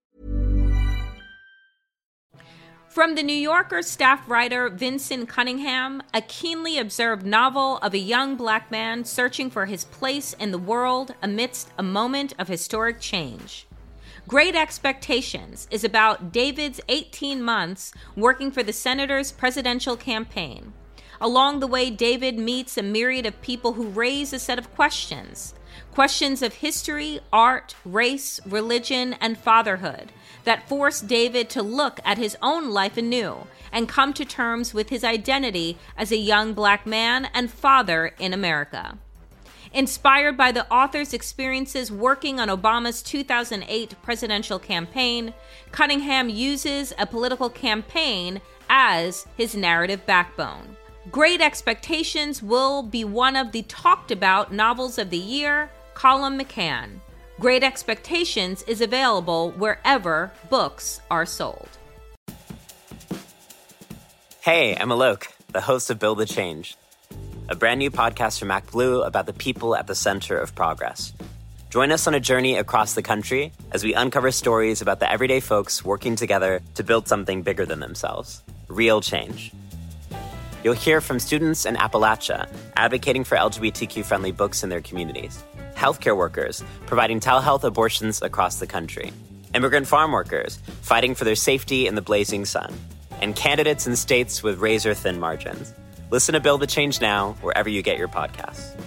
From 2.97 3.13
the 3.13 3.21
New 3.21 3.31
Yorker 3.31 3.83
staff 3.83 4.27
writer 4.27 4.69
Vinson 4.69 5.27
Cunningham, 5.27 6.01
a 6.15 6.21
keenly 6.21 6.79
observed 6.79 7.23
novel 7.23 7.77
of 7.77 7.93
a 7.93 7.99
young 7.99 8.35
black 8.35 8.71
man 8.71 9.05
searching 9.05 9.51
for 9.51 9.67
his 9.67 9.83
place 9.83 10.33
in 10.39 10.49
the 10.49 10.57
world 10.57 11.13
amidst 11.21 11.69
a 11.77 11.83
moment 11.83 12.33
of 12.39 12.47
historic 12.47 12.99
change. 12.99 13.67
Great 14.27 14.55
Expectations 14.55 15.67
is 15.69 15.83
about 15.83 16.31
David's 16.31 16.81
18 16.89 17.39
months 17.39 17.93
working 18.15 18.49
for 18.49 18.63
the 18.63 18.73
senator's 18.73 19.31
presidential 19.31 19.95
campaign. 19.95 20.73
Along 21.21 21.59
the 21.59 21.67
way, 21.67 21.91
David 21.91 22.39
meets 22.39 22.79
a 22.79 22.81
myriad 22.81 23.27
of 23.27 23.39
people 23.43 23.73
who 23.73 23.89
raise 23.89 24.33
a 24.33 24.39
set 24.39 24.57
of 24.57 24.73
questions 24.73 25.53
questions 25.93 26.41
of 26.41 26.55
history, 26.55 27.19
art, 27.33 27.75
race, 27.85 28.39
religion, 28.45 29.13
and 29.21 29.37
fatherhood 29.37 30.11
that 30.47 30.69
force 30.69 31.01
David 31.01 31.49
to 31.49 31.61
look 31.61 31.99
at 32.05 32.17
his 32.17 32.37
own 32.41 32.69
life 32.69 32.95
anew 32.95 33.47
and 33.69 33.89
come 33.89 34.13
to 34.13 34.23
terms 34.23 34.73
with 34.73 34.87
his 34.87 35.03
identity 35.03 35.77
as 35.97 36.09
a 36.09 36.17
young 36.17 36.53
black 36.53 36.85
man 36.85 37.27
and 37.33 37.51
father 37.51 38.13
in 38.17 38.33
America. 38.33 38.97
Inspired 39.73 40.37
by 40.37 40.53
the 40.53 40.65
author's 40.71 41.13
experiences 41.13 41.91
working 41.91 42.39
on 42.39 42.47
Obama's 42.47 43.01
2008 43.01 43.95
presidential 44.01 44.57
campaign, 44.57 45.33
Cunningham 45.71 46.29
uses 46.29 46.93
a 46.97 47.05
political 47.05 47.49
campaign 47.49 48.39
as 48.69 49.27
his 49.35 49.53
narrative 49.53 50.05
backbone. 50.05 50.76
Great 51.11 51.39
Expectations 51.39 52.43
will 52.43 52.83
be 52.83 53.05
one 53.05 53.37
of 53.37 53.53
the 53.53 53.61
talked 53.63 54.11
about 54.11 54.51
novels 54.51 54.97
of 54.97 55.09
the 55.09 55.17
year, 55.17 55.69
Colum 55.93 56.37
McCann. 56.37 56.99
Great 57.39 57.63
Expectations 57.63 58.61
is 58.63 58.81
available 58.81 59.51
wherever 59.51 60.33
books 60.49 60.99
are 61.09 61.25
sold. 61.25 61.69
Hey, 64.41 64.75
I'm 64.75 64.89
Alok, 64.89 65.27
the 65.53 65.61
host 65.61 65.89
of 65.89 65.97
Build 65.97 66.17
the 66.17 66.25
Change, 66.25 66.75
a 67.47 67.55
brand 67.55 67.79
new 67.79 67.91
podcast 67.91 68.39
from 68.39 68.49
MacBlue 68.49 69.05
about 69.05 69.27
the 69.27 69.33
people 69.33 69.75
at 69.75 69.87
the 69.87 69.95
center 69.95 70.37
of 70.37 70.55
progress. 70.55 71.13
Join 71.69 71.91
us 71.91 72.07
on 72.07 72.15
a 72.15 72.19
journey 72.19 72.57
across 72.57 72.95
the 72.95 73.01
country 73.01 73.53
as 73.71 73.83
we 73.83 73.93
uncover 73.93 74.31
stories 74.31 74.81
about 74.81 74.99
the 74.99 75.09
everyday 75.09 75.39
folks 75.39 75.85
working 75.85 76.17
together 76.17 76.59
to 76.75 76.83
build 76.83 77.07
something 77.07 77.43
bigger 77.43 77.65
than 77.65 77.79
themselves 77.79 78.41
real 78.67 78.99
change. 78.99 79.53
You'll 80.67 80.75
hear 80.75 80.99
from 80.99 81.17
students 81.17 81.65
in 81.65 81.75
Appalachia 81.77 82.45
advocating 82.75 83.23
for 83.23 83.37
LGBTQ 83.37 84.03
friendly 84.03 84.33
books 84.33 84.63
in 84.63 84.69
their 84.69 84.81
communities, 84.81 85.41
healthcare 85.75 86.17
workers 86.17 86.61
providing 86.85 87.21
telehealth 87.21 87.63
abortions 87.63 88.21
across 88.21 88.59
the 88.59 88.67
country, 88.67 89.13
immigrant 89.55 89.87
farm 89.87 90.11
workers 90.11 90.59
fighting 90.81 91.15
for 91.15 91.23
their 91.23 91.37
safety 91.37 91.87
in 91.87 91.95
the 91.95 92.01
blazing 92.01 92.43
sun, 92.43 92.73
and 93.21 93.33
candidates 93.33 93.87
in 93.87 93.95
states 93.95 94.43
with 94.43 94.59
razor 94.59 94.93
thin 94.93 95.21
margins. 95.21 95.73
Listen 96.11 96.33
to 96.33 96.41
Build 96.41 96.59
the 96.59 96.67
Change 96.67 96.99
Now 96.99 97.37
wherever 97.39 97.69
you 97.69 97.81
get 97.81 97.97
your 97.97 98.09
podcasts. 98.09 98.77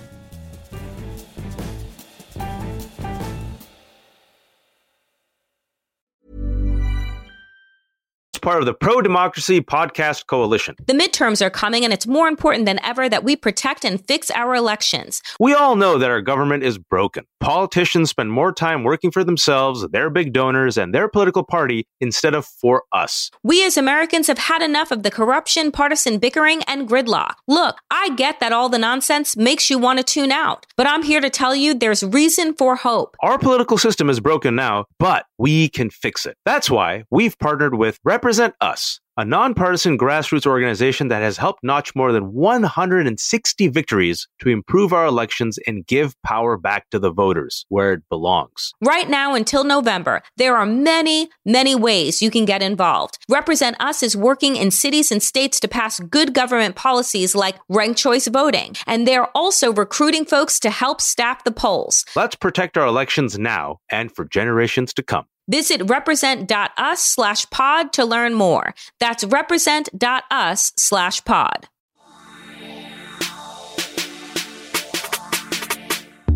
Part 8.41 8.61
of 8.61 8.67
the 8.67 8.75
Pro 8.75 9.01
Democracy 9.01 9.61
Podcast 9.61 10.27
Coalition. 10.27 10.77
The 10.87 10.93
midterms 10.93 11.45
are 11.45 11.51
coming, 11.51 11.85
and 11.85 11.93
it's 11.93 12.07
more 12.07 12.29
important 12.29 12.67
than 12.67 12.81
ever 12.83 13.09
that 13.09 13.25
we 13.25 13.37
protect 13.37 13.85
and 13.85 14.05
fix 14.07 14.31
our 14.31 14.55
elections. 14.55 15.23
We 15.39 15.55
all 15.55 15.77
know 15.77 15.99
that 15.99 16.11
our 16.11 16.21
government 16.21 16.65
is 16.65 16.79
broken. 16.79 17.25
Politicians 17.41 18.11
spend 18.11 18.33
more 18.33 18.53
time 18.53 18.85
working 18.85 19.11
for 19.11 19.25
themselves, 19.25 19.87
their 19.93 20.11
big 20.11 20.33
donors, 20.33 20.77
and 20.77 20.95
their 20.95 21.09
political 21.09 21.43
party 21.43 21.87
instead 22.01 22.35
of 22.35 22.47
for 22.47 22.85
us. 22.93 23.31
We 23.43 23.65
as 23.65 23.77
Americans 23.77 24.27
have 24.27 24.39
had 24.39 24.63
enough 24.63 24.91
of 24.91 25.03
the 25.03 25.11
corruption, 25.11 25.71
partisan 25.71 26.19
bickering, 26.19 26.63
and 26.65 26.89
gridlock. 26.89 27.35
Look, 27.47 27.79
I 27.91 28.11
get 28.11 28.41
that 28.41 28.53
all 28.53 28.69
the 28.69 28.79
nonsense 28.79 29.37
makes 29.37 29.71
you 29.71 29.79
want 29.79 29.99
to 29.99 30.05
tune 30.05 30.33
out, 30.33 30.67
but 30.77 30.87
I'm 30.87 31.03
here 31.03 31.21
to 31.21 31.31
tell 31.31 31.55
you 31.55 31.75
there's 31.75 32.03
reason 32.03 32.55
for 32.55 32.77
hope. 32.77 33.17
Our 33.21 33.39
political 33.39 33.79
system 33.79 34.11
is 34.11 34.21
broken 34.21 34.55
now, 34.55 34.87
but 34.99 35.27
we 35.39 35.69
can 35.69 35.91
fix 35.91 36.27
it. 36.27 36.37
That's 36.45 36.71
why 36.71 37.05
we've 37.11 37.39
partnered 37.39 37.75
with 37.75 37.99
Represent 38.41 38.57
Us 38.63 39.01
a 39.21 39.25
nonpartisan 39.25 39.99
grassroots 39.99 40.47
organization 40.47 41.09
that 41.09 41.21
has 41.21 41.37
helped 41.37 41.63
notch 41.63 41.95
more 41.95 42.11
than 42.11 42.33
160 42.33 43.69
victories 43.69 44.27
to 44.41 44.49
improve 44.49 44.95
our 44.95 45.05
elections 45.05 45.59
and 45.67 45.87
give 45.87 46.15
power 46.23 46.57
back 46.57 46.89
to 46.89 46.99
the 46.99 47.13
voters 47.13 47.67
where 47.69 47.93
it 47.93 48.03
belongs. 48.09 48.73
Right 48.83 49.11
now 49.11 49.35
until 49.35 49.63
November, 49.63 50.23
there 50.39 50.57
are 50.57 50.65
many, 50.65 51.29
many 51.45 51.75
ways 51.75 52.23
you 52.23 52.31
can 52.31 52.47
get 52.47 52.63
involved. 52.63 53.19
Represent 53.29 53.77
Us 53.79 54.03
is 54.03 54.17
working 54.17 54.57
in 54.57 54.71
cities 54.71 55.13
and 55.13 55.23
states 55.23 55.61
to 55.61 55.69
pass 55.69 56.01
good 56.01 56.33
government 56.33 56.77
policies 56.77 57.35
like 57.35 57.59
ranked 57.69 57.99
choice 57.99 58.27
voting, 58.27 58.75
and 58.87 59.07
they're 59.07 59.29
also 59.37 59.71
recruiting 59.71 60.25
folks 60.25 60.59
to 60.61 60.71
help 60.71 61.03
staff 61.03 61.45
the 61.45 61.53
polls. 61.53 62.07
Let's 62.17 62.37
protect 62.37 62.79
our 62.79 62.87
elections 62.87 63.39
now 63.39 63.81
and 63.91 64.11
for 64.11 64.25
generations 64.25 64.95
to 64.95 65.03
come. 65.03 65.27
Visit 65.51 65.83
represent.us 65.91 67.03
slash 67.03 67.49
pod 67.51 67.93
to 67.95 68.05
learn 68.05 68.35
more. 68.35 68.73
That's 69.01 69.25
represent.us 69.25 70.73
slash 70.77 71.25
pod. 71.25 71.69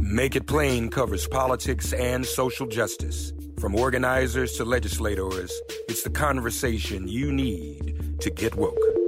Make 0.00 0.36
It 0.36 0.46
Plain 0.46 0.90
covers 0.90 1.26
politics 1.26 1.92
and 1.92 2.26
social 2.26 2.66
justice. 2.66 3.32
From 3.58 3.74
organizers 3.74 4.52
to 4.58 4.64
legislators, 4.64 5.52
it's 5.88 6.02
the 6.02 6.10
conversation 6.10 7.08
you 7.08 7.32
need 7.32 8.20
to 8.20 8.30
get 8.30 8.54
woke. 8.54 9.03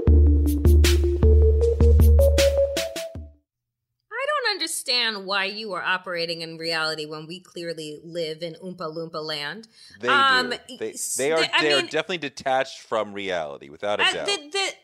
Understand 4.67 5.25
why 5.27 5.45
you 5.45 5.73
are 5.75 5.83
operating 5.83 6.41
in 6.41 6.59
reality 6.59 7.07
when 7.07 7.25
we 7.25 7.39
clearly 7.39 8.01
live 8.03 8.43
in 8.43 8.55
Oompa 8.55 8.93
Loompa 8.93 9.23
land. 9.23 9.69
They 10.01 10.09
um, 10.09 10.51
do. 10.51 10.77
They, 10.79 10.95
they 11.17 11.31
are. 11.31 11.45
they 11.61 11.73
are 11.73 11.83
definitely 11.83 12.19
detached 12.19 12.81
from 12.81 13.13
reality, 13.13 13.69
without 13.69 14.01
a 14.01 14.03
uh, 14.03 14.13
doubt. 14.13 14.27
The, 14.27 14.37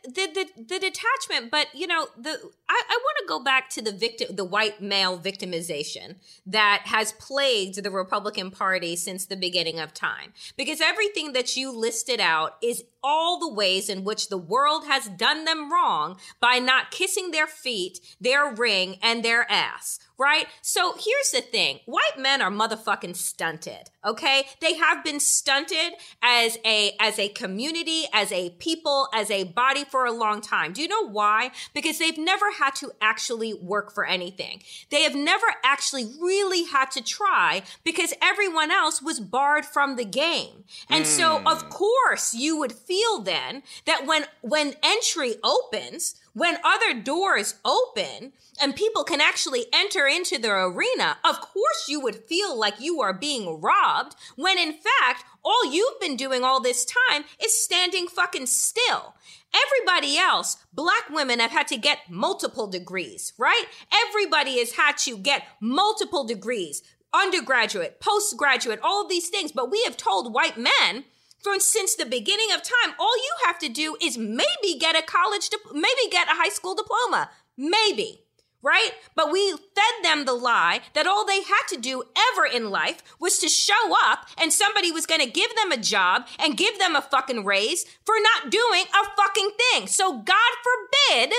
the, 0.05 0.11
the, 0.11 0.27
the, 0.35 0.63
the 0.63 0.79
detachment, 0.79 1.51
but 1.51 1.67
you 1.75 1.89
know, 1.89 2.07
the 2.17 2.31
I, 2.69 2.83
I 2.89 2.99
want 3.03 3.19
to 3.19 3.25
go 3.27 3.43
back 3.43 3.71
to 3.71 3.83
the 3.83 3.91
victim, 3.91 4.37
the 4.37 4.45
white 4.45 4.81
male 4.81 5.19
victimization 5.19 6.17
that 6.47 6.83
has 6.85 7.13
plagued 7.13 7.83
the 7.83 7.91
Republican 7.91 8.53
Party 8.53 8.95
since 8.95 9.27
the 9.27 9.37
beginning 9.37 9.81
of 9.81 9.93
time, 9.93 10.33
because 10.57 10.81
everything 10.81 11.33
that 11.33 11.57
you 11.57 11.77
listed 11.77 12.21
out 12.21 12.57
is 12.63 12.85
all 13.03 13.41
the 13.41 13.53
ways 13.53 13.89
in 13.89 14.05
which 14.05 14.29
the 14.29 14.39
world 14.39 14.85
has 14.87 15.09
done 15.09 15.45
them 15.45 15.73
wrong 15.73 16.19
by 16.41 16.61
not 16.61 16.93
kissing 16.93 17.33
their 17.33 17.49
feet, 17.49 17.99
their 18.21 18.53
ring, 18.53 18.97
and 19.03 19.25
their 19.25 19.51
ass 19.51 19.72
right? 20.19 20.47
So 20.61 20.93
here's 20.93 21.31
the 21.33 21.41
thing. 21.41 21.81
White 21.87 22.19
men 22.19 22.41
are 22.43 22.51
motherfucking 22.51 23.17
stunted, 23.17 23.91
okay? 24.05 24.45
They 24.61 24.75
have 24.75 25.05
been 25.05 25.21
stunted 25.21 25.95
as 26.23 26.59
a 26.65 26.93
as 27.01 27.19
a 27.19 27.29
community, 27.29 28.05
as 28.13 28.31
a 28.33 28.51
people, 28.51 29.09
as 29.15 29.31
a 29.31 29.45
body 29.45 29.85
for 29.85 30.07
a 30.07 30.13
long 30.13 30.41
time. 30.41 30.73
Do 30.73 30.83
you 30.83 30.89
know 30.89 31.09
why? 31.09 31.51
Because 31.75 31.99
they've 31.99 32.19
never 32.19 32.53
had 32.53 32.75
to 32.77 32.93
actually 33.01 33.55
work 33.55 33.93
for 33.93 34.05
anything. 34.05 34.63
They 34.91 35.03
have 35.03 35.15
never 35.15 35.47
actually 35.65 36.05
really 36.21 36.65
had 36.65 36.91
to 36.93 37.03
try 37.03 37.63
because 37.85 38.15
everyone 38.23 38.71
else 38.71 39.03
was 39.03 39.21
barred 39.21 39.65
from 39.65 39.97
the 39.97 40.05
game. 40.05 40.65
And 40.89 41.05
mm. 41.05 41.09
so 41.09 41.43
of 41.47 41.63
hmm. 41.63 41.69
course 41.69 42.35
you 42.35 42.57
would 42.59 42.73
feel 42.73 43.21
then 43.23 43.63
that 43.87 44.07
when 44.07 44.25
when 44.41 44.75
entry 44.83 45.35
opens, 45.43 46.15
when 46.35 46.57
other 46.65 46.95
doors 46.95 47.57
open 47.65 48.33
and 48.61 48.77
people 48.77 49.05
can 49.05 49.21
actually 49.21 49.67
enter 49.73 50.07
into 50.07 50.39
the 50.39 50.51
arena, 50.51 51.19
of 51.25 51.41
course 51.41 51.89
you 51.89 52.01
would 52.01 52.17
feel 52.17 52.59
like 52.59 52.81
you 52.81 53.01
are 53.01 53.13
being 53.13 53.61
robbed 53.61 54.17
when 54.37 54.59
in 54.59 54.73
fact, 54.73 55.25
all 55.45 55.71
you've 55.71 56.01
been 56.01 56.17
doing 56.17 56.45
all 56.45 56.61
this 56.61 56.85
time 56.85 57.25
is 57.43 57.63
standing 57.63 58.07
fucking 58.07 58.47
still. 58.47 59.15
Everybody 59.55 60.17
else, 60.17 60.57
black 60.73 61.11
women 61.11 61.41
have 61.41 61.51
had 61.51 61.69
to 61.69 61.77
get 61.77 61.99
multiple 62.09 62.67
degrees, 62.67 63.35
right? 63.37 63.65
Everybody 64.09 64.59
has 64.59 64.73
had 64.73 64.97
to 64.99 65.19
get 65.19 65.43
multiple 65.61 66.25
degrees 66.25 66.83
undergraduate, 67.15 68.01
postgraduate, 68.01 68.81
all 68.83 69.03
of 69.03 69.09
these 69.09 69.29
things. 69.29 69.53
But 69.53 69.71
we 69.71 69.83
have 69.85 69.97
told 69.97 70.33
white 70.33 70.57
men 70.57 71.05
from 71.43 71.61
since 71.61 71.95
the 71.95 72.07
beginning 72.07 72.49
of 72.55 72.63
time, 72.63 72.95
all 72.99 73.17
you 73.17 73.35
have 73.47 73.59
to 73.61 73.69
do 73.69 73.97
is 74.01 74.17
maybe 74.17 74.79
get 74.79 74.97
a 74.97 75.03
college, 75.03 75.49
maybe 75.73 76.11
get 76.11 76.29
a 76.29 76.37
high 76.37 76.49
school 76.49 76.75
diploma, 76.75 77.31
maybe 77.57 78.23
right? 78.63 78.91
But 79.15 79.33
we 79.33 79.51
fed 79.51 80.05
them 80.05 80.25
the 80.25 80.33
lie 80.33 80.81
that 80.95 81.07
all 81.07 81.27
they 81.27 81.43
had 81.43 81.67
to 81.71 81.77
do 81.77 82.05
ever 82.33 82.47
in 82.47 82.71
life 82.71 83.03
was 83.19 83.39
to 83.39 83.49
show 83.49 83.95
up 84.05 84.29
and 84.41 84.53
somebody 84.53 84.93
was 84.93 85.07
going 85.07 85.21
to 85.21 85.31
give 85.31 85.51
them 85.57 85.73
a 85.73 85.77
job 85.77 86.27
and 86.39 86.57
give 86.57 86.79
them 86.79 86.95
a 86.95 87.03
fucking 87.03 87.45
raise 87.45 87.85
for 88.05 88.15
not 88.23 88.51
doing 88.53 88.85
a 88.85 89.17
fucking 89.17 89.51
thing. 89.73 89.89
So 89.89 90.19
God 90.19 90.53
forbid 90.63 91.33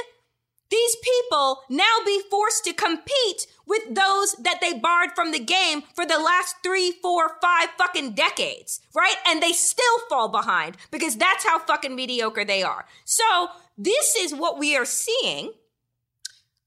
these 0.74 0.96
people 0.96 1.62
now 1.70 1.98
be 2.04 2.20
forced 2.32 2.64
to 2.64 2.74
compete 2.74 3.46
with 3.68 3.94
those 3.94 4.34
that 4.40 4.58
they 4.60 4.74
barred 4.74 5.12
from 5.14 5.32
the 5.32 5.40
game 5.40 5.84
for 5.94 6.04
the 6.04 6.18
last 6.18 6.56
three, 6.64 6.94
four, 7.00 7.38
five 7.40 7.70
fucking 7.78 8.14
decades, 8.14 8.82
right? 8.96 9.16
And 9.28 9.42
they 9.42 9.52
still 9.52 10.00
fall 10.10 10.30
behind 10.30 10.78
because 10.90 11.16
that's 11.16 11.46
how 11.46 11.60
fucking 11.60 11.96
mediocre 11.96 12.44
they 12.44 12.64
are. 12.64 12.88
So 13.06 13.50
this 13.78 14.16
is 14.16 14.34
what 14.34 14.58
we 14.58 14.76
are 14.76 14.86
seeing 14.86 15.54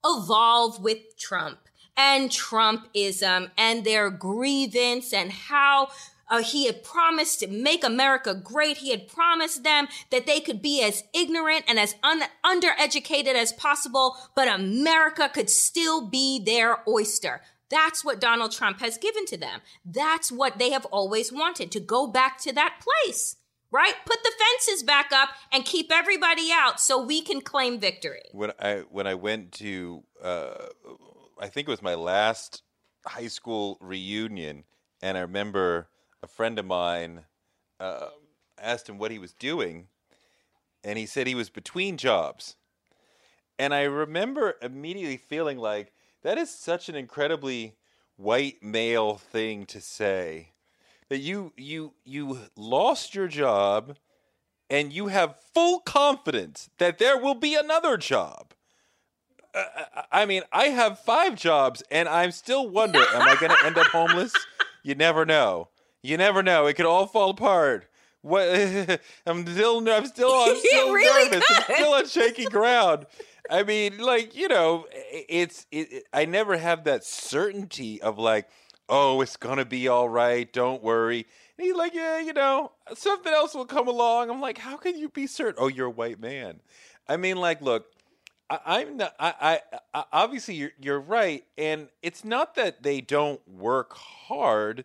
evolve 0.05 0.81
with 0.81 1.19
Trump 1.19 1.59
and 1.97 2.31
Trumpism 2.31 3.51
and 3.59 3.85
their 3.85 4.09
grievance 4.09 5.13
and 5.13 5.33
how 5.33 5.89
uh, 6.29 6.43
he 6.43 6.67
had 6.67 6.83
promised 6.83 7.41
to 7.41 7.47
make 7.47 7.85
America 7.85 8.35
great. 8.35 8.79
He 8.79 8.91
had 8.91 9.09
promised 9.09 9.63
them 9.63 9.89
that 10.11 10.27
they 10.27 10.41
could 10.41 10.61
be 10.61 10.83
as 10.83 11.05
ignorant 11.15 11.65
and 11.69 11.79
as 11.79 11.95
un- 12.03 12.23
undereducated 12.45 13.35
as 13.35 13.53
possible, 13.53 14.17
but 14.35 14.49
America 14.49 15.31
could 15.33 15.51
still 15.51 16.09
be 16.09 16.39
their 16.39 16.79
oyster. 16.89 17.43
That's 17.69 18.05
what 18.05 18.21
Donald 18.21 18.53
Trump 18.53 18.81
has 18.81 18.99
given 18.99 19.27
to 19.27 19.37
them. 19.37 19.61
That's 19.85 20.31
what 20.31 20.59
they 20.59 20.71
have 20.71 20.85
always 20.87 21.33
wanted 21.33 21.73
to 21.73 21.81
go 21.81 22.07
back 22.07 22.39
to 22.43 22.53
that 22.53 22.81
place, 22.81 23.37
right? 23.71 23.95
Put 24.05 24.23
the 24.23 24.33
fences 24.39 24.83
back 24.85 25.11
up 25.13 25.31
and 25.53 25.65
keep 25.65 25.91
everybody 25.93 26.51
out 26.53 26.81
so 26.81 27.03
we 27.03 27.23
can 27.23 27.41
claim 27.41 27.81
victory. 27.81 28.23
When 28.33 28.53
I 28.61 28.85
when 28.91 29.07
I 29.07 29.15
went 29.15 29.53
to, 29.53 30.05
uh, 30.23 30.67
I 31.41 31.49
think 31.49 31.67
it 31.67 31.71
was 31.71 31.83
my 31.83 31.97
last 31.97 32.63
high 33.05 33.29
school 33.29 33.79
reunion, 33.81 34.65
and 35.03 35.19
I 35.19 35.23
remember 35.23 35.89
a 36.23 36.27
friend 36.27 36.59
of 36.59 36.67
mine 36.67 37.25
uh, 37.81 38.09
asked 38.61 38.89
him 38.89 38.99
what 38.99 39.11
he 39.11 39.19
was 39.19 39.33
doing, 39.33 39.89
and 40.83 40.99
he 40.99 41.07
said 41.07 41.27
he 41.27 41.35
was 41.35 41.51
between 41.51 41.97
jobs. 41.97 42.57
And 43.59 43.75
I 43.75 43.83
remember 43.83 44.57
immediately 44.61 45.17
feeling 45.17 45.59
like 45.59 45.93
that 46.23 46.39
is 46.39 46.51
such 46.51 46.89
an 46.89 46.95
incredibly 46.95 47.77
white 48.17 48.63
male 48.63 49.17
thing 49.17 49.67
to 49.67 49.81
say 49.81 50.51
that 51.09 51.19
you 51.19 51.53
you 51.57 51.95
you 52.05 52.39
lost 52.57 53.15
your 53.15 53.29
job 53.29 53.97
and 54.69 54.93
you 54.93 55.07
have 55.07 55.39
full 55.55 55.81
confidence 55.81 56.69
that 56.79 56.99
there 56.99 57.19
will 57.19 57.35
be 57.35 57.55
another 57.55 57.97
job. 57.97 58.53
Uh, 59.55 59.65
I 60.11 60.27
mean, 60.27 60.43
I 60.53 60.65
have 60.65 60.99
five 60.99 61.37
jobs 61.37 61.83
and 61.91 62.09
I'm 62.09 62.33
still 62.33 62.69
wondering, 62.69 63.07
am 63.15 63.23
I 63.23 63.37
going 63.37 63.53
to 63.53 63.65
end 63.65 63.79
up 63.79 63.87
homeless? 63.87 64.35
You 64.83 64.95
never 64.95 65.25
know. 65.25 65.69
You 66.07 66.17
never 66.17 66.43
know. 66.43 66.67
It 66.67 66.75
could 66.75 66.87
all 66.87 67.07
fall 67.07 67.31
apart. 67.31 67.89
What? 68.23 68.49
I'm 69.27 69.47
still. 69.47 69.89
I'm 69.89 70.07
still. 70.07 70.31
I'm 70.33 70.57
still 70.57 70.93
really 70.93 71.31
nervous. 71.31 71.47
Could. 71.47 71.57
I'm 71.57 71.77
still 71.77 71.93
on 71.93 72.07
shaky 72.07 72.45
ground. 72.45 73.07
I 73.51 73.65
mean, 73.65 73.99
like 73.99 74.37
you 74.37 74.49
know, 74.49 74.87
it's. 74.93 75.67
It, 75.73 75.93
it, 75.93 76.05
I 76.13 76.25
never 76.25 76.57
have 76.57 76.85
that 76.85 77.05
certainty 77.05 78.01
of 78.01 78.19
like, 78.19 78.49
oh, 78.89 79.21
it's 79.21 79.37
gonna 79.37 79.65
be 79.65 79.89
all 79.89 80.09
right. 80.09 80.51
Don't 80.53 80.83
worry. 80.83 81.27
And 81.59 81.67
he's 81.67 81.75
like, 81.75 81.95
yeah, 81.95 82.21
you 82.21 82.33
know, 82.33 82.73
something 82.95 83.33
else 83.33 83.55
will 83.55 83.67
come 83.67 83.89
along. 83.89 84.31
I'm 84.31 84.41
like, 84.41 84.59
how 84.59 84.77
can 84.77 84.97
you 84.97 85.09
be 85.09 85.27
certain? 85.27 85.57
Oh, 85.59 85.69
you're 85.69 85.87
a 85.87 85.91
white 85.91 86.21
man. 86.21 86.61
I 87.09 87.17
mean, 87.17 87.39
like, 87.39 87.63
look, 87.63 87.87
I, 88.49 88.83
am 88.83 88.99
not. 88.99 89.15
I, 89.19 89.35
I, 89.41 89.79
I 89.95 90.05
obviously 90.13 90.55
you're 90.55 90.73
you're 90.81 91.01
right, 91.01 91.45
and 91.59 91.89
it's 92.03 92.25
not 92.25 92.55
that 92.55 92.85
they 92.85 93.01
don't 93.01 93.41
work 93.49 93.95
hard 93.95 94.85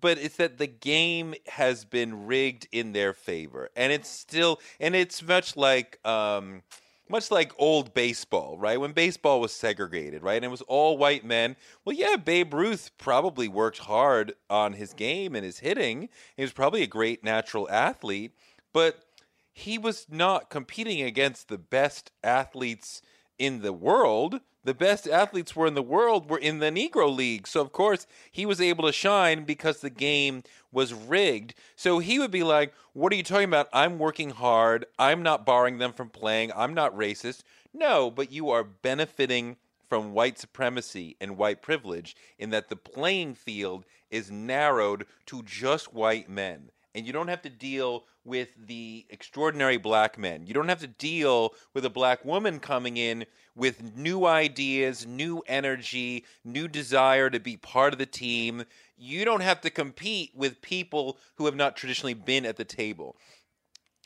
but 0.00 0.18
it's 0.18 0.36
that 0.36 0.58
the 0.58 0.66
game 0.66 1.34
has 1.46 1.84
been 1.84 2.26
rigged 2.26 2.66
in 2.72 2.92
their 2.92 3.12
favor 3.12 3.70
and 3.76 3.92
it's 3.92 4.08
still 4.08 4.60
and 4.80 4.94
it's 4.94 5.22
much 5.22 5.56
like 5.56 6.04
um 6.06 6.62
much 7.08 7.30
like 7.30 7.52
old 7.58 7.92
baseball, 7.92 8.56
right? 8.58 8.80
When 8.80 8.92
baseball 8.92 9.40
was 9.40 9.52
segregated, 9.52 10.22
right? 10.22 10.36
And 10.36 10.44
it 10.44 10.50
was 10.50 10.62
all 10.62 10.96
white 10.96 11.24
men. 11.24 11.56
Well, 11.84 11.94
yeah, 11.94 12.16
Babe 12.16 12.54
Ruth 12.54 12.90
probably 12.98 13.46
worked 13.46 13.78
hard 13.78 14.32
on 14.48 14.72
his 14.72 14.94
game 14.94 15.34
and 15.34 15.44
his 15.44 15.58
hitting. 15.58 16.08
He 16.36 16.42
was 16.42 16.52
probably 16.52 16.82
a 16.82 16.86
great 16.86 17.22
natural 17.22 17.68
athlete, 17.70 18.32
but 18.72 19.04
he 19.52 19.78
was 19.78 20.06
not 20.10 20.50
competing 20.50 21.02
against 21.02 21.48
the 21.48 21.58
best 21.58 22.10
athletes 22.22 23.02
in 23.38 23.62
the 23.62 23.72
world 23.72 24.40
the 24.64 24.74
best 24.74 25.06
athletes 25.06 25.54
were 25.54 25.66
in 25.66 25.74
the 25.74 25.82
world 25.82 26.30
were 26.30 26.38
in 26.38 26.58
the 26.58 26.70
Negro 26.70 27.14
League. 27.14 27.46
So, 27.46 27.60
of 27.60 27.70
course, 27.70 28.06
he 28.30 28.46
was 28.46 28.62
able 28.62 28.86
to 28.86 28.92
shine 28.92 29.44
because 29.44 29.80
the 29.80 29.90
game 29.90 30.42
was 30.72 30.94
rigged. 30.94 31.54
So 31.76 31.98
he 31.98 32.18
would 32.18 32.30
be 32.30 32.42
like, 32.42 32.72
What 32.94 33.12
are 33.12 33.16
you 33.16 33.22
talking 33.22 33.44
about? 33.48 33.68
I'm 33.72 33.98
working 33.98 34.30
hard. 34.30 34.86
I'm 34.98 35.22
not 35.22 35.44
barring 35.44 35.78
them 35.78 35.92
from 35.92 36.08
playing. 36.08 36.50
I'm 36.56 36.72
not 36.72 36.96
racist. 36.96 37.42
No, 37.74 38.10
but 38.10 38.32
you 38.32 38.50
are 38.50 38.64
benefiting 38.64 39.56
from 39.88 40.14
white 40.14 40.38
supremacy 40.38 41.16
and 41.20 41.36
white 41.36 41.60
privilege 41.60 42.16
in 42.38 42.50
that 42.50 42.68
the 42.68 42.76
playing 42.76 43.34
field 43.34 43.84
is 44.10 44.30
narrowed 44.30 45.04
to 45.26 45.42
just 45.42 45.92
white 45.92 46.28
men. 46.28 46.70
And 46.94 47.06
you 47.06 47.12
don't 47.12 47.28
have 47.28 47.42
to 47.42 47.50
deal 47.50 48.04
with 48.24 48.48
the 48.66 49.04
extraordinary 49.10 49.78
black 49.78 50.16
men. 50.16 50.46
You 50.46 50.54
don't 50.54 50.68
have 50.68 50.80
to 50.80 50.86
deal 50.86 51.54
with 51.74 51.84
a 51.84 51.90
black 51.90 52.24
woman 52.24 52.60
coming 52.60 52.96
in 52.96 53.26
with 53.56 53.96
new 53.96 54.26
ideas, 54.26 55.06
new 55.06 55.42
energy, 55.46 56.24
new 56.44 56.68
desire 56.68 57.30
to 57.30 57.40
be 57.40 57.56
part 57.56 57.92
of 57.92 57.98
the 57.98 58.06
team. 58.06 58.64
You 58.96 59.24
don't 59.24 59.42
have 59.42 59.60
to 59.62 59.70
compete 59.70 60.30
with 60.34 60.62
people 60.62 61.18
who 61.34 61.46
have 61.46 61.56
not 61.56 61.76
traditionally 61.76 62.14
been 62.14 62.46
at 62.46 62.56
the 62.56 62.64
table. 62.64 63.16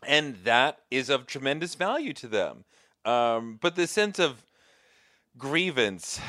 And 0.07 0.37
that 0.45 0.79
is 0.91 1.11
of 1.11 1.27
tremendous 1.27 1.75
value 1.75 2.13
to 2.15 2.29
them. 2.29 2.65
Um, 3.05 3.59
but 3.61 3.77
the 3.77 3.87
sense 3.87 4.19
of 4.19 4.43
grievance 5.37 6.21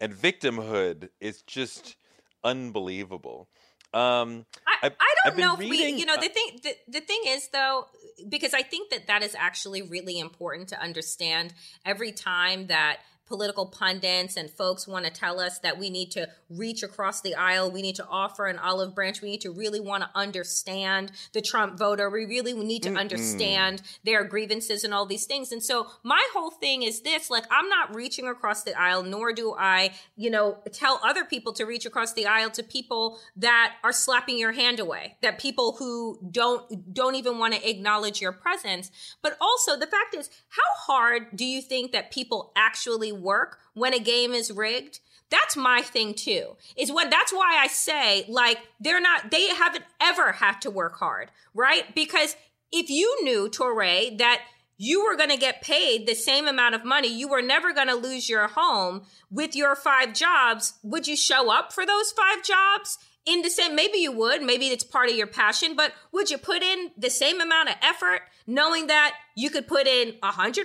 and 0.00 0.12
victimhood 0.12 1.08
is 1.20 1.42
just 1.42 1.96
unbelievable. 2.44 3.48
Um, 3.94 4.46
I, 4.66 4.90
I 4.90 5.14
don't 5.24 5.38
know 5.38 5.54
if 5.54 5.60
reading, 5.60 5.94
we, 5.94 6.00
you 6.00 6.06
know, 6.06 6.16
the 6.16 6.28
thing, 6.28 6.60
the, 6.62 6.74
the 6.88 7.00
thing 7.00 7.20
is 7.26 7.48
though, 7.48 7.86
because 8.28 8.54
I 8.54 8.62
think 8.62 8.90
that 8.90 9.06
that 9.08 9.22
is 9.22 9.34
actually 9.38 9.82
really 9.82 10.18
important 10.18 10.68
to 10.68 10.80
understand 10.80 11.52
every 11.84 12.12
time 12.12 12.68
that 12.68 12.98
political 13.32 13.64
pundits 13.64 14.36
and 14.36 14.50
folks 14.50 14.86
want 14.86 15.06
to 15.06 15.10
tell 15.10 15.40
us 15.40 15.58
that 15.60 15.78
we 15.78 15.88
need 15.88 16.10
to 16.10 16.28
reach 16.50 16.82
across 16.82 17.22
the 17.22 17.34
aisle. 17.34 17.70
We 17.70 17.80
need 17.80 17.96
to 17.96 18.06
offer 18.06 18.44
an 18.44 18.58
olive 18.58 18.94
branch. 18.94 19.22
We 19.22 19.30
need 19.30 19.40
to 19.40 19.50
really 19.50 19.80
want 19.80 20.02
to 20.02 20.10
understand 20.14 21.12
the 21.32 21.40
Trump 21.40 21.78
voter. 21.78 22.10
We 22.10 22.26
really 22.26 22.52
need 22.52 22.82
to 22.82 22.90
Mm-mm. 22.90 23.00
understand 23.00 23.80
their 24.04 24.22
grievances 24.24 24.84
and 24.84 24.92
all 24.92 25.06
these 25.06 25.24
things. 25.24 25.50
And 25.50 25.62
so 25.62 25.86
my 26.02 26.22
whole 26.34 26.50
thing 26.50 26.82
is 26.82 27.00
this, 27.00 27.30
like, 27.30 27.44
I'm 27.50 27.70
not 27.70 27.94
reaching 27.94 28.28
across 28.28 28.64
the 28.64 28.78
aisle, 28.78 29.02
nor 29.02 29.32
do 29.32 29.54
I, 29.58 29.94
you 30.14 30.28
know, 30.28 30.58
tell 30.72 31.00
other 31.02 31.24
people 31.24 31.54
to 31.54 31.64
reach 31.64 31.86
across 31.86 32.12
the 32.12 32.26
aisle 32.26 32.50
to 32.50 32.62
people 32.62 33.18
that 33.36 33.76
are 33.82 33.92
slapping 33.92 34.36
your 34.36 34.52
hand 34.52 34.78
away, 34.78 35.16
that 35.22 35.38
people 35.38 35.76
who 35.78 36.18
don't, 36.30 36.92
don't 36.92 37.14
even 37.14 37.38
want 37.38 37.54
to 37.54 37.66
acknowledge 37.66 38.20
your 38.20 38.32
presence. 38.32 38.90
But 39.22 39.38
also 39.40 39.78
the 39.78 39.86
fact 39.86 40.14
is, 40.14 40.28
how 40.50 40.92
hard 40.92 41.28
do 41.34 41.46
you 41.46 41.62
think 41.62 41.92
that 41.92 42.10
people 42.10 42.52
actually 42.56 43.12
work 43.22 43.58
when 43.74 43.94
a 43.94 43.98
game 43.98 44.32
is 44.32 44.50
rigged 44.50 45.00
that's 45.30 45.56
my 45.56 45.80
thing 45.80 46.12
too 46.12 46.56
is 46.76 46.92
what 46.92 47.10
that's 47.10 47.32
why 47.32 47.58
i 47.62 47.66
say 47.66 48.24
like 48.28 48.58
they're 48.80 49.00
not 49.00 49.30
they 49.30 49.48
haven't 49.48 49.84
ever 50.00 50.32
had 50.32 50.60
to 50.60 50.70
work 50.70 50.98
hard 50.98 51.30
right? 51.54 51.94
Because 51.94 52.36
if 52.70 52.90
you 52.90 53.18
knew 53.22 53.48
Touré 53.48 54.16
that 54.18 54.42
you 54.78 55.04
were 55.04 55.16
going 55.16 55.30
to 55.30 55.36
get 55.36 55.62
paid 55.62 56.06
the 56.06 56.14
same 56.14 56.48
amount 56.48 56.74
of 56.74 56.84
money 56.84 57.08
you 57.08 57.28
were 57.28 57.42
never 57.42 57.72
going 57.72 57.88
to 57.88 57.94
lose 57.94 58.28
your 58.28 58.48
home 58.48 59.02
with 59.30 59.54
your 59.54 59.76
five 59.76 60.14
jobs 60.14 60.74
would 60.82 61.06
you 61.06 61.16
show 61.16 61.52
up 61.52 61.72
for 61.72 61.86
those 61.86 62.10
five 62.12 62.42
jobs 62.42 62.98
in 63.26 63.42
the 63.42 63.50
same 63.50 63.76
maybe 63.76 63.98
you 63.98 64.10
would 64.10 64.42
maybe 64.42 64.68
it's 64.68 64.82
part 64.82 65.10
of 65.10 65.14
your 65.14 65.26
passion 65.26 65.76
but 65.76 65.92
would 66.10 66.30
you 66.30 66.38
put 66.38 66.62
in 66.62 66.90
the 66.96 67.10
same 67.10 67.40
amount 67.40 67.68
of 67.68 67.76
effort 67.82 68.22
knowing 68.46 68.86
that 68.86 69.14
you 69.34 69.50
could 69.50 69.66
put 69.66 69.86
in 69.86 70.12
100% 70.22 70.64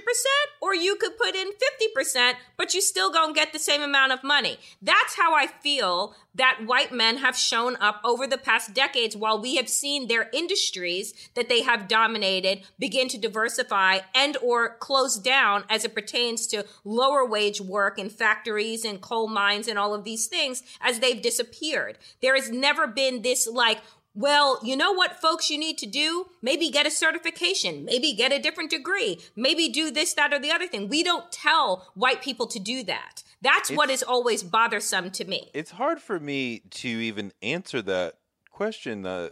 or 0.62 0.76
you 0.76 0.96
could 0.96 1.18
put 1.18 1.36
in 1.36 1.52
50%, 1.96 2.34
but 2.58 2.74
you 2.74 2.82
still 2.82 3.12
gonna 3.12 3.34
get 3.34 3.54
the 3.54 3.60
same 3.60 3.82
amount 3.82 4.12
of 4.12 4.24
money. 4.24 4.60
That's 4.82 5.16
how 5.16 5.34
I 5.34 5.48
feel 5.48 6.16
that 6.36 6.66
white 6.66 6.92
men 6.92 7.18
have 7.18 7.36
shown 7.36 7.76
up 7.78 8.00
over 8.04 8.28
the 8.28 8.38
past 8.38 8.74
decades 8.74 9.16
while 9.16 9.42
we 9.42 9.56
have 9.56 9.70
seen 9.70 10.08
their 10.08 10.30
industries 10.34 11.14
that 11.34 11.50
they 11.50 11.62
have 11.62 11.88
dominated 11.88 12.62
begin 12.78 13.08
to 13.10 13.18
diversify 13.18 14.00
and 14.14 14.38
or 14.38 14.76
close 14.78 15.18
down 15.18 15.64
as 15.70 15.84
it 15.84 15.96
pertains 15.96 16.46
to 16.48 16.66
lower 16.84 17.26
wage 17.26 17.60
work 17.60 17.98
in 17.98 18.10
factories 18.10 18.86
and 18.86 19.02
coal 19.02 19.28
mines 19.28 19.68
and 19.68 19.80
all 19.80 19.94
of 19.94 20.04
these 20.04 20.28
things 20.28 20.62
as 20.82 21.00
they've 21.00 21.22
disappeared. 21.22 21.98
There 22.22 22.36
has 22.36 22.52
never 22.52 22.86
been 22.86 23.22
this 23.22 23.48
like 23.48 23.80
well, 24.18 24.60
you 24.64 24.76
know 24.76 24.94
what, 24.94 25.22
folks, 25.22 25.52
you 25.52 25.60
need 25.60 25.78
to 25.78 25.86
do? 25.86 26.26
Maybe 26.42 26.72
get 26.72 26.88
a 26.88 26.92
certification, 26.92 27.86
maybe 27.86 28.14
get 28.14 28.34
a 28.34 28.40
different 28.40 28.72
degree, 28.72 29.20
maybe 29.36 29.70
do 29.70 29.92
this, 29.92 30.16
that, 30.16 30.34
or 30.34 30.40
the 30.40 30.50
other 30.50 30.68
thing. 30.68 30.90
We 30.90 31.04
don't 31.04 31.32
tell 31.32 31.92
white 31.94 32.24
people 32.24 32.48
to 32.48 32.60
do 32.60 32.84
that. 32.86 33.22
That's 33.44 33.70
it's, 33.70 33.78
what 33.78 33.92
is 33.92 34.02
always 34.02 34.42
bothersome 34.42 35.12
to 35.12 35.26
me. 35.26 35.52
It's 35.54 35.70
hard 35.70 36.02
for 36.02 36.20
me 36.20 36.64
to 36.72 36.88
even 36.88 37.32
answer 37.44 37.80
that 37.84 38.16
question 38.50 39.06
uh, 39.06 39.30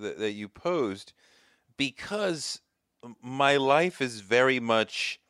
that, 0.00 0.18
that 0.18 0.32
you 0.32 0.46
posed 0.46 1.14
because 1.78 2.60
my 3.22 3.56
life 3.56 4.02
is 4.02 4.20
very 4.20 4.60
much 4.60 5.20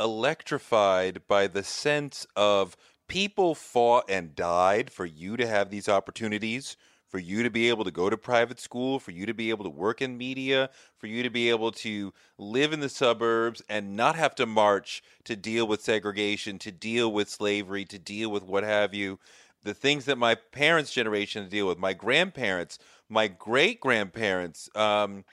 electrified 0.00 1.22
by 1.28 1.46
the 1.46 1.62
sense 1.62 2.26
of 2.34 2.76
people 3.06 3.54
fought 3.54 4.04
and 4.08 4.34
died 4.34 4.90
for 4.90 5.06
you 5.06 5.36
to 5.36 5.46
have 5.46 5.70
these 5.70 5.88
opportunities 5.88 6.76
for 7.08 7.18
you 7.18 7.42
to 7.42 7.50
be 7.50 7.68
able 7.68 7.84
to 7.84 7.90
go 7.90 8.10
to 8.10 8.16
private 8.16 8.60
school, 8.60 8.98
for 8.98 9.10
you 9.10 9.26
to 9.26 9.34
be 9.34 9.50
able 9.50 9.64
to 9.64 9.70
work 9.70 10.02
in 10.02 10.18
media, 10.18 10.70
for 10.98 11.06
you 11.06 11.22
to 11.22 11.30
be 11.30 11.48
able 11.48 11.72
to 11.72 12.12
live 12.36 12.72
in 12.72 12.80
the 12.80 12.88
suburbs 12.88 13.62
and 13.68 13.96
not 13.96 14.14
have 14.14 14.34
to 14.34 14.46
march 14.46 15.02
to 15.24 15.34
deal 15.34 15.66
with 15.66 15.82
segregation, 15.82 16.58
to 16.58 16.70
deal 16.70 17.10
with 17.10 17.28
slavery, 17.28 17.84
to 17.86 17.98
deal 17.98 18.30
with 18.30 18.42
what 18.42 18.62
have 18.62 18.94
you. 18.94 19.18
The 19.64 19.74
things 19.74 20.04
that 20.04 20.18
my 20.18 20.34
parents' 20.34 20.92
generation 20.92 21.48
deal 21.48 21.66
with, 21.66 21.78
my 21.78 21.92
grandparents, 21.92 22.78
my 23.08 23.26
great 23.26 23.80
grandparents, 23.80 24.68
um, 24.76 25.24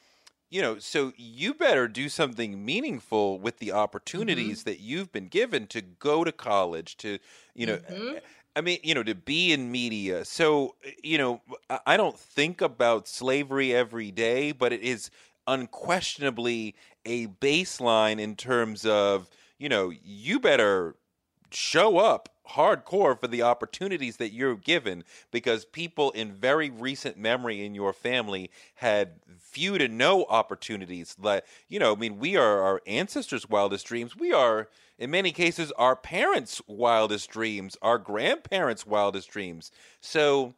you 0.49 0.61
know, 0.61 0.77
so 0.79 1.11
you 1.17 1.53
better 1.53 1.87
do 1.87 2.07
something 2.07 2.63
meaningful 2.63 3.39
with 3.39 3.57
the 3.57 3.71
opportunities 3.71 4.59
mm-hmm. 4.59 4.69
that 4.69 4.79
you've 4.79 5.11
been 5.11 5.27
given 5.27 5.67
to 5.67 5.81
go 5.81 6.23
to 6.23 6.31
college, 6.31 6.95
to, 6.97 7.19
you 7.53 7.65
know, 7.65 7.77
mm-hmm. 7.77 8.17
I 8.55 8.61
mean, 8.61 8.79
you 8.83 8.93
know, 8.95 9.03
to 9.03 9.15
be 9.15 9.51
in 9.51 9.71
media. 9.71 10.23
So, 10.25 10.75
eh, 10.85 10.91
you 11.03 11.17
know, 11.17 11.41
I 11.85 11.97
don't 11.97 12.17
think 12.17 12.61
about 12.61 13.07
slavery 13.07 13.73
every 13.75 14.11
day, 14.11 14.51
but 14.53 14.71
it 14.71 14.81
is 14.81 15.09
unquestionably 15.47 16.75
a 17.05 17.27
baseline 17.27 18.19
in 18.19 18.35
terms 18.35 18.85
of, 18.85 19.29
you 19.59 19.69
know, 19.69 19.91
you 20.03 20.39
better 20.39 20.95
show 21.51 21.97
up 21.97 22.29
hardcore 22.49 23.19
for 23.19 23.27
the 23.27 23.41
opportunities 23.41 24.17
that 24.17 24.31
you're 24.31 24.55
given 24.55 25.03
because 25.31 25.65
people 25.65 26.11
in 26.11 26.31
very 26.31 26.69
recent 26.69 27.17
memory 27.17 27.65
in 27.65 27.75
your 27.75 27.93
family 27.93 28.49
had 28.75 29.19
few 29.39 29.77
to 29.77 29.87
no 29.87 30.25
opportunities. 30.25 31.15
Like 31.19 31.45
you 31.67 31.79
know 31.79 31.93
i 31.93 31.95
mean 31.95 32.19
we 32.19 32.35
are 32.35 32.61
our 32.61 32.81
ancestors 32.87 33.49
wildest 33.49 33.85
dreams. 33.85 34.15
We 34.15 34.31
are 34.33 34.69
in 34.97 35.11
many 35.11 35.31
cases 35.31 35.71
our 35.73 35.95
parents 35.95 36.61
wildest 36.67 37.29
dreams 37.29 37.77
our 37.81 37.97
grandparents 37.97 38.85
wildest 38.85 39.29
dreams. 39.29 39.71
So 40.01 40.55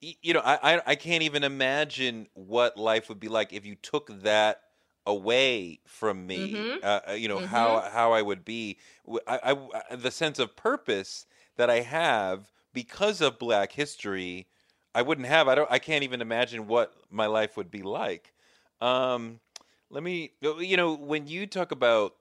you 0.00 0.32
know 0.32 0.40
i 0.44 0.80
i 0.86 0.94
can't 0.94 1.22
even 1.22 1.44
imagine 1.44 2.26
what 2.34 2.76
life 2.76 3.08
would 3.08 3.20
be 3.20 3.28
like 3.28 3.52
if 3.52 3.66
you 3.66 3.74
took 3.74 4.22
that 4.22 4.62
away 5.06 5.80
from 5.86 6.26
me. 6.26 6.54
Mm-hmm. 6.54 6.78
Uh, 6.82 7.00
uh, 7.08 7.12
you 7.12 7.28
know 7.28 7.38
mm-hmm. 7.38 7.46
how 7.46 7.80
how 7.80 8.12
I 8.12 8.22
would 8.22 8.44
be. 8.44 8.78
I, 9.26 9.56
I, 9.90 9.96
the 9.96 10.10
sense 10.10 10.38
of 10.38 10.56
purpose 10.56 11.26
that 11.56 11.70
I 11.70 11.80
have 11.80 12.50
because 12.72 13.20
of 13.20 13.38
Black 13.38 13.72
History. 13.72 14.46
I 14.92 15.02
wouldn't 15.02 15.28
have. 15.28 15.46
I 15.46 15.54
don't. 15.54 15.70
I 15.70 15.78
can't 15.78 16.02
even 16.02 16.20
imagine 16.20 16.66
what 16.66 16.92
my 17.10 17.26
life 17.26 17.56
would 17.56 17.70
be 17.70 17.82
like. 17.82 18.32
Um, 18.80 19.38
let 19.88 20.02
me. 20.02 20.32
You 20.40 20.76
know, 20.76 20.94
when 20.94 21.28
you 21.28 21.46
talk 21.46 21.70
about 21.70 22.14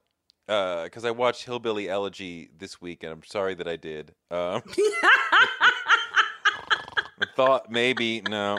because 0.49 1.05
uh, 1.05 1.09
I 1.09 1.11
watched 1.11 1.45
Hillbilly 1.45 1.89
Elegy 1.89 2.49
this 2.57 2.81
week, 2.81 3.03
and 3.03 3.11
I'm 3.11 3.23
sorry 3.23 3.53
that 3.55 3.67
I 3.67 3.75
did. 3.75 4.15
Um, 4.31 4.63
I 7.21 7.25
thought 7.35 7.71
maybe 7.71 8.21
no. 8.21 8.57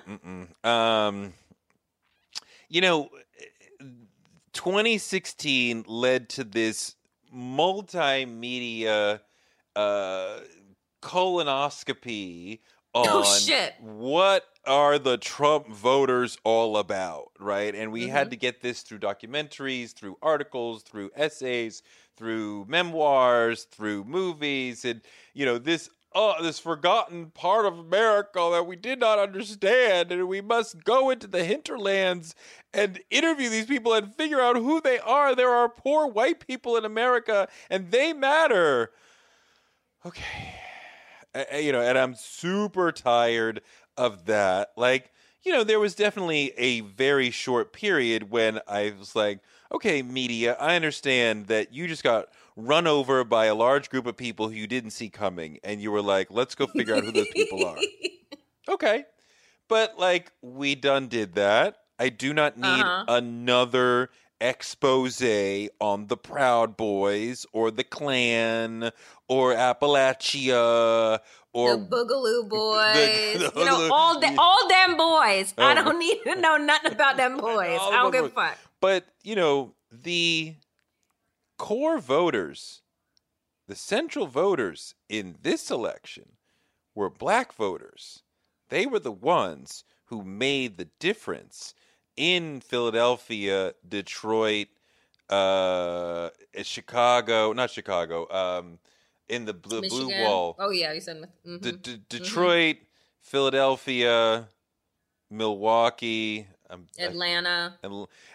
Um, 0.63 1.33
you 2.69 2.81
know, 2.81 3.09
2016 4.53 5.85
led 5.87 6.29
to 6.31 6.45
this 6.45 6.97
multimedia 7.35 9.21
uh, 9.77 10.39
colonoscopy 11.03 12.61
oh, 12.95 13.01
on 13.01 13.09
oh, 13.25 13.69
what 13.81 14.45
are 14.67 14.99
the 14.99 15.17
Trump 15.17 15.69
voters 15.69 16.37
all 16.45 16.77
about, 16.77 17.31
right? 17.39 17.75
And 17.75 17.93
we 17.93 18.03
mm-hmm. 18.03 18.13
had 18.13 18.31
to 18.31 18.37
get 18.37 18.61
this 18.61 18.83
through 18.83 18.99
documentaries, 18.99 19.93
through 19.93 20.19
articles, 20.23 20.83
through 20.83 21.11
essays, 21.15 21.83
through 22.17 22.67
memoirs, 22.69 23.65
through 23.65 24.05
movies, 24.05 24.85
and 24.85 25.01
you 25.33 25.47
know 25.47 25.59
this 25.59 25.89
oh, 26.13 26.43
this 26.43 26.59
forgotten 26.59 27.31
part 27.31 27.67
of 27.67 27.79
America 27.79 28.49
that 28.53 28.67
we 28.67 28.77
did 28.77 28.99
not 28.99 29.19
understand, 29.19 30.11
and 30.11 30.29
we 30.29 30.41
must 30.41 30.85
go 30.85 31.11
into 31.11 31.27
the 31.27 31.45
hinterlands 31.45 32.35
and 32.73 33.01
interview 33.11 33.49
these 33.49 33.67
people 33.67 33.93
and 33.93 34.15
figure 34.15 34.41
out 34.41 34.57
who 34.57 34.81
they 34.81 34.99
are. 34.99 35.35
There 35.35 35.51
are 35.51 35.69
poor 35.69 36.07
white 36.07 36.45
people 36.47 36.77
in 36.77 36.85
America, 36.85 37.49
and 37.69 37.91
they 37.91 38.13
matter. 38.13 38.91
Okay. 40.05 40.55
you 41.61 41.73
know, 41.73 41.81
and 41.81 41.99
I'm 41.99 42.15
super 42.15 42.93
tired 42.93 43.63
of 43.97 44.27
that. 44.27 44.71
Like, 44.77 45.13
you 45.43 45.53
know, 45.53 45.65
there 45.65 45.81
was 45.81 45.95
definitely 45.95 46.53
a 46.57 46.81
very 46.81 47.31
short 47.31 47.73
period 47.73 48.31
when 48.31 48.61
I 48.67 48.93
was 48.99 49.15
like, 49.15 49.41
okay, 49.73 50.03
media, 50.03 50.57
I 50.59 50.77
understand 50.77 51.47
that 51.47 51.73
you 51.73 51.87
just 51.87 52.03
got 52.03 52.29
run 52.67 52.87
over 52.87 53.25
by 53.25 53.47
a 53.47 53.55
large 53.55 53.91
group 53.91 54.07
of 54.07 54.17
people 54.17 54.49
who 54.49 54.55
you 54.55 54.67
didn't 54.67 54.91
see 54.91 55.09
coming, 55.09 55.59
and 55.65 55.81
you 55.81 55.91
were 55.91 56.03
like, 56.03 56.29
let's 56.31 56.55
go 56.55 56.67
figure 56.67 56.95
out 56.95 57.05
who 57.05 57.13
those 57.13 57.29
people 57.29 57.65
are. 57.65 57.77
okay. 58.69 59.05
But 59.69 59.99
like, 59.99 60.33
we 60.43 60.75
done 60.75 61.09
did 61.09 61.35
that. 61.35 61.77
I 61.99 62.09
do 62.09 62.33
not 62.33 62.57
need 62.57 62.67
uh-huh. 62.67 63.05
another 63.09 64.11
expose 64.41 65.23
on 65.81 66.07
the 66.07 66.17
Proud 66.17 66.77
Boys 66.77 67.47
or 67.53 67.71
the 67.71 67.85
Klan 67.85 68.91
or 69.29 69.55
Appalachia 69.55 71.21
or 71.53 71.77
the 71.77 71.85
Boogaloo 71.85 72.49
Boys. 72.49 73.41
The, 73.41 73.51
the 73.53 73.61
you 73.61 73.65
know, 73.67 73.89
all 73.93 74.19
the, 74.19 74.35
all 74.39 74.69
them 74.69 74.97
boys. 74.97 75.55
Oh. 75.59 75.65
I 75.65 75.75
don't 75.75 75.99
need 75.99 76.23
to 76.25 76.37
know 76.37 76.57
nothing 76.57 76.93
about 76.93 77.17
them 77.17 77.37
boys. 77.37 77.79
I 77.81 78.03
don't 78.03 78.13
give 78.13 78.27
a 78.27 78.29
fuck. 78.31 78.57
But 78.81 79.05
you 79.23 79.37
know 79.37 79.75
the 79.91 80.55
core 81.61 81.99
voters, 81.99 82.81
the 83.69 83.77
central 83.77 84.27
voters 84.27 84.95
in 85.11 85.37
this 85.43 85.71
election 85.71 86.25
were 86.95 87.11
black 87.11 87.53
voters. 87.53 88.23
They 88.71 88.87
were 88.87 88.99
the 88.99 89.13
ones 89.13 89.85
who 90.07 90.25
made 90.25 90.79
the 90.79 90.89
difference 90.99 91.75
in 92.17 92.63
Philadelphia, 92.63 93.75
Detroit, 93.87 94.69
uh, 95.29 96.31
Chicago, 96.63 97.53
not 97.53 97.71
Chicago, 97.71 98.27
um, 98.31 98.79
in 99.29 99.45
the 99.45 99.53
blue, 99.53 99.83
blue 99.83 100.09
wall. 100.23 100.57
Oh 100.59 100.71
yeah, 100.71 100.95
you 100.95 101.01
said 101.03 101.19
mm-hmm. 101.19 101.59
D- 101.59 101.73
D- 101.73 101.91
mm-hmm. 101.91 102.03
Detroit, 102.09 102.77
mm-hmm. 102.77 103.21
Philadelphia, 103.21 104.49
Milwaukee, 105.31 106.47
um, 106.71 106.87
Atlanta. 106.99 107.75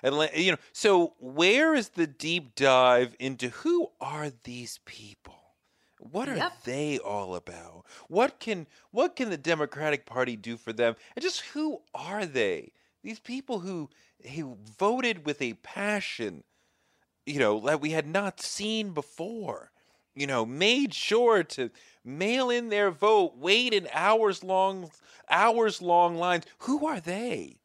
Atlanta. 0.04 0.42
You 0.42 0.52
know, 0.52 0.58
so 0.74 1.14
where 1.20 1.74
is 1.74 1.90
the 1.90 2.08
deep 2.08 2.56
dive 2.56 3.16
into 3.20 3.50
who 3.50 3.90
are 4.02 4.32
these 4.44 4.80
people? 4.86 5.36
What 6.00 6.30
are 6.30 6.36
yep. 6.36 6.64
they 6.64 7.00
all 7.00 7.36
about? 7.36 7.86
What 8.08 8.40
can 8.40 8.68
what 8.92 9.16
can 9.16 9.30
the 9.30 9.38
Democratic 9.38 10.06
Party 10.06 10.36
do 10.36 10.58
for 10.58 10.74
them? 10.74 10.96
And 11.16 11.24
just 11.24 11.42
who 11.42 11.82
are 11.94 12.26
they? 12.26 12.74
These 13.04 13.20
people 13.20 13.60
who 13.60 13.90
who 14.36 14.58
voted 14.78 15.26
with 15.26 15.42
a 15.42 15.54
passion, 15.54 16.44
you 17.26 17.40
know, 17.40 17.60
that 17.62 17.82
we 17.82 17.92
had 17.92 18.08
not 18.08 18.42
seen 18.42 18.92
before. 18.92 19.72
You 20.16 20.28
know, 20.28 20.46
made 20.46 20.94
sure 20.94 21.44
to 21.44 21.72
mail 22.06 22.50
in 22.50 22.70
their 22.70 22.90
vote, 22.90 23.34
wait 23.36 23.74
in 23.74 23.90
hours 23.92 24.44
long 24.44 24.92
hours 25.30 25.82
long 25.82 26.16
lines. 26.16 26.46
Who 26.60 26.86
are 26.88 27.02
they? 27.02 27.58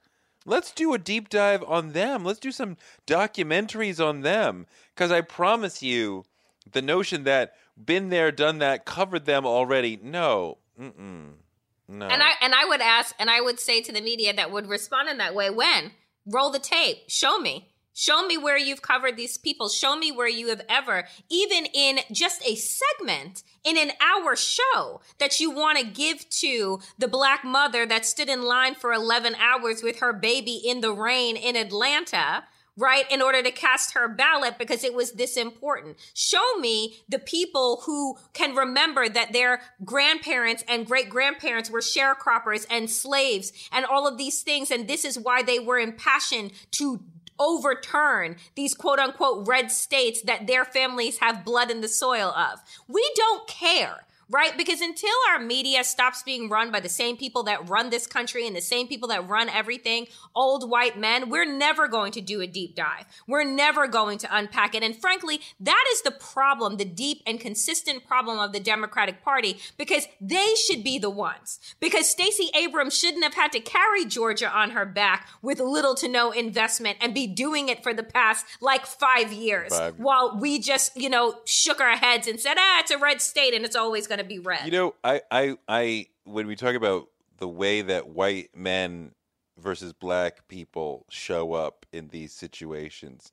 Let's 0.46 0.72
do 0.72 0.94
a 0.94 0.98
deep 0.98 1.29
dive 1.29 1.62
on 1.66 1.92
them. 1.92 2.24
Let's 2.24 2.40
do 2.40 2.53
some 2.53 2.76
documentaries 3.07 4.05
on 4.05 4.22
them. 4.22 4.66
Because 4.94 5.12
I 5.12 5.20
promise 5.20 5.83
you, 5.83 6.24
the 6.70 6.83
notion 6.83 7.24
that 7.24 7.55
been 7.83 8.09
there, 8.09 8.33
done 8.33 8.59
that, 8.59 8.85
covered 8.85 9.26
them 9.26 9.46
already, 9.46 9.98
no. 10.03 10.59
Mm-mm. 10.81 11.33
No. 11.88 12.07
And 12.07 12.22
I 12.22 12.31
and 12.40 12.55
I 12.55 12.64
would 12.66 12.81
ask 12.81 13.14
and 13.18 13.29
I 13.29 13.40
would 13.40 13.59
say 13.59 13.83
to 13.83 13.92
the 13.92 14.00
media 14.00 14.33
that 14.33 14.53
would 14.53 14.68
respond 14.68 15.09
in 15.09 15.18
that 15.18 15.35
way, 15.35 15.50
when? 15.50 15.90
Roll 16.24 16.50
the 16.50 16.61
tape. 16.61 16.98
Show 17.09 17.40
me. 17.40 17.69
Show 17.94 18.26
me 18.26 18.38
where 18.38 18.59
you've 18.59 18.83
covered 18.83 19.16
these 19.16 19.37
people. 19.37 19.68
Show 19.68 19.96
me 19.96 20.12
where 20.12 20.29
you 20.29 20.48
have 20.48 20.62
ever, 20.68 21.07
even 21.29 21.66
in 21.66 22.00
just 22.12 22.42
a 22.46 22.55
segment 22.55 23.42
in 23.64 23.76
an 23.76 23.92
hour 24.00 24.37
show, 24.37 25.00
that 25.18 25.40
you 25.40 25.50
want 25.50 25.79
to 25.79 25.85
give 25.85 26.29
to 26.31 26.81
the 26.98 27.09
black 27.09 27.44
mother 27.44 27.85
that 27.87 28.07
stood 28.07 28.29
in 28.29 28.42
line 28.42 28.74
for 28.74 28.92
11 28.92 29.35
hours 29.35 29.83
with 29.83 30.00
her 30.00 30.12
baby 30.12 30.61
in 30.64 30.81
the 30.81 30.92
rain 30.92 31.37
in 31.37 31.57
Atlanta 31.57 32.44
right, 32.81 33.11
in 33.11 33.20
order 33.20 33.42
to 33.42 33.50
cast 33.50 33.94
her 33.94 34.09
ballot 34.09 34.57
because 34.59 34.83
it 34.85 34.94
was 34.94 35.12
this 35.12 35.37
important. 35.37 35.96
Show 36.14 36.57
me 36.59 36.96
the 37.09 37.18
people 37.18 37.83
who 37.85 38.16
can 38.33 38.55
remember 38.55 39.09
that 39.09 39.33
their 39.33 39.61
grandparents 39.85 40.64
and 40.66 40.87
great 40.87 41.11
grandparents 41.11 41.70
were 41.70 41.81
sharecroppers 41.81 42.66
and 42.70 42.88
slaves 42.88 43.53
and 43.70 43.85
all 43.85 44.07
of 44.07 44.16
these 44.16 44.42
things. 44.42 44.70
And 44.70 44.88
this 44.88 45.05
is 45.05 45.18
why 45.18 45.42
they 45.42 45.59
were 45.59 45.79
impassioned 45.79 46.53
to 46.72 47.00
overturn 47.40 48.37
these 48.55 48.74
quote 48.74 49.00
unquote 49.00 49.48
red 49.48 49.72
states 49.72 50.22
that 50.22 50.46
their 50.46 50.64
families 50.64 51.18
have 51.18 51.44
blood 51.44 51.70
in 51.70 51.81
the 51.81 51.88
soil 51.88 52.29
of. 52.37 52.61
We 52.87 53.11
don't 53.16 53.48
care 53.48 54.07
right? 54.31 54.57
Because 54.57 54.81
until 54.81 55.11
our 55.31 55.40
media 55.40 55.83
stops 55.83 56.23
being 56.23 56.49
run 56.49 56.71
by 56.71 56.81
the 56.81 56.88
same 56.88 57.16
people 57.16 57.43
that 57.43 57.69
run 57.69 57.90
this 57.90 58.07
country 58.07 58.47
and 58.47 58.55
the 58.55 58.61
same 58.61 58.87
people 58.87 59.09
that 59.09 59.29
run 59.29 59.49
everything, 59.49 60.07
old 60.35 60.71
white 60.71 60.97
men, 60.99 61.29
we're 61.29 61.45
never 61.45 61.88
going 61.88 62.12
to 62.12 62.21
do 62.21 62.40
a 62.40 62.47
deep 62.47 62.77
dive. 62.77 63.07
We're 63.27 63.45
never 63.45 63.88
going 63.88 64.19
to 64.19 64.29
unpack 64.35 64.75
it. 64.75 64.85
And 64.85 64.97
frankly, 64.97 65.40
that 65.59 65.85
is 65.93 66.03
the 66.03 66.12
problem, 66.12 66.77
the 66.77 66.85
deep 66.85 67.23
and 67.27 67.40
consistent 67.40 68.07
problem 68.07 68.38
of 68.38 68.53
the 68.53 68.61
Democratic 68.61 69.23
Party, 69.23 69.59
because 69.77 70.07
they 70.21 70.55
should 70.55 70.85
be 70.85 70.99
the 70.99 71.11
ones. 71.11 71.59
Because 71.81 72.09
Stacey 72.09 72.51
Abrams 72.55 72.97
shouldn't 72.97 73.25
have 73.25 73.35
had 73.35 73.51
to 73.53 73.61
carry 73.61 74.05
Georgia 74.05 74.49
on 74.49 74.71
her 74.71 74.87
back 74.87 75.29
with 75.43 75.59
little 75.59 75.97
to 75.97 76.09
no 76.09 76.31
investment 76.31 76.99
and 77.01 77.12
be 77.12 77.27
doing 77.27 77.69
it 77.69 77.83
for 77.83 77.93
the 77.93 78.05
past 78.05 78.47
like 78.61 78.87
five 78.87 79.33
years 79.33 79.71
five. 79.71 79.99
while 79.99 80.38
we 80.38 80.61
just, 80.61 80.97
you 80.97 81.09
know, 81.09 81.35
shook 81.45 81.81
our 81.81 81.97
heads 81.97 82.29
and 82.29 82.38
said, 82.38 82.55
ah, 82.57 82.79
it's 82.81 82.93
a 82.93 82.99
red 82.99 83.21
state 83.21 83.55
and 83.55 83.64
it's 83.64 83.77
always 83.77 84.07
going 84.07 84.19
to 84.22 84.28
be 84.28 84.38
red. 84.38 84.64
You 84.64 84.72
know, 84.72 84.94
I, 85.02 85.22
I, 85.30 85.56
I, 85.68 86.06
when 86.24 86.46
we 86.46 86.56
talk 86.56 86.74
about 86.74 87.09
the 87.38 87.48
way 87.48 87.83
that 87.83 88.09
white 88.09 88.50
men 88.54 89.12
versus 89.59 89.92
black 89.92 90.48
people 90.48 91.06
show 91.11 91.52
up 91.52 91.87
in 91.92 92.09
these 92.09 92.33
situations, 92.33 93.33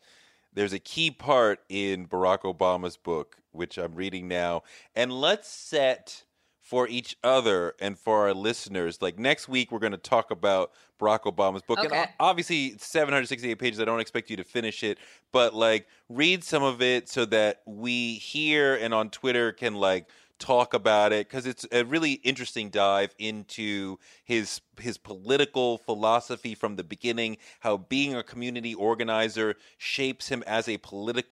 there's 0.54 0.74
a 0.74 0.80
key 0.80 1.12
part 1.12 1.60
in 1.70 2.08
Barack 2.08 2.42
Obama's 2.42 2.98
book, 2.98 3.38
which 3.52 3.78
I'm 3.78 3.96
reading 3.96 4.28
now. 4.28 4.64
And 4.96 5.12
let's 5.12 5.48
set 5.48 6.24
for 6.68 6.86
each 6.90 7.16
other 7.24 7.76
and 7.80 7.98
for 7.98 8.28
our 8.28 8.34
listeners. 8.34 9.02
Like 9.02 9.18
next 9.18 9.48
week, 9.48 9.72
we're 9.72 9.80
going 9.80 9.94
to 9.94 9.98
talk 9.98 10.32
about 10.32 10.72
Barack 11.00 11.22
Obama's 11.22 11.62
book. 11.62 11.80
Okay. 11.80 11.96
And 11.96 12.10
obviously, 12.20 12.76
768 12.78 13.56
pages. 13.56 13.80
I 13.80 13.86
don't 13.86 14.02
expect 14.02 14.30
you 14.30 14.36
to 14.36 14.44
finish 14.44 14.84
it, 14.84 14.98
but 15.32 15.54
like 15.54 15.88
read 16.10 16.44
some 16.44 16.64
of 16.64 16.82
it 16.82 17.08
so 17.08 17.24
that 17.26 17.62
we 17.66 18.16
here 18.16 18.76
and 18.76 18.94
on 18.94 19.10
Twitter 19.10 19.54
can 19.54 19.76
like 19.76 20.10
talk 20.40 20.74
about 20.74 21.12
it 21.12 21.28
because 21.28 21.46
it's 21.46 21.66
a 21.72 21.84
really 21.84 22.14
interesting 22.14 22.70
dive 22.70 23.14
into 23.18 23.98
his 24.24 24.62
his 24.80 24.98
political 24.98 25.78
philosophy 25.80 26.56
from 26.56 26.76
the 26.76 26.84
beginning, 26.84 27.38
how 27.60 27.78
being 27.78 28.16
a 28.16 28.24
community 28.24 28.74
organizer 28.74 29.56
shapes 29.78 30.30
him 30.30 30.44
as 30.46 30.68
a 30.68 30.78
political. 30.78 31.32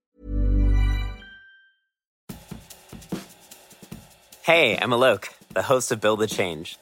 Hey, 4.43 4.77
I'm 4.77 4.91
Alok, 4.91 5.29
the 5.53 5.63
host 5.63 5.91
of 5.91 6.01
Build 6.01 6.19
the 6.19 6.27
Change, 6.27 6.77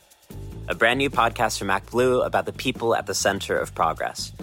a 0.68 0.76
brand 0.76 0.98
new 0.98 1.10
podcast 1.10 1.58
from 1.58 1.70
MacBlue 1.70 2.26
about 2.26 2.46
the 2.46 2.52
people 2.52 2.94
at 2.94 3.06
the 3.06 3.14
center 3.14 3.58
of 3.58 3.74
progress. 3.74 4.34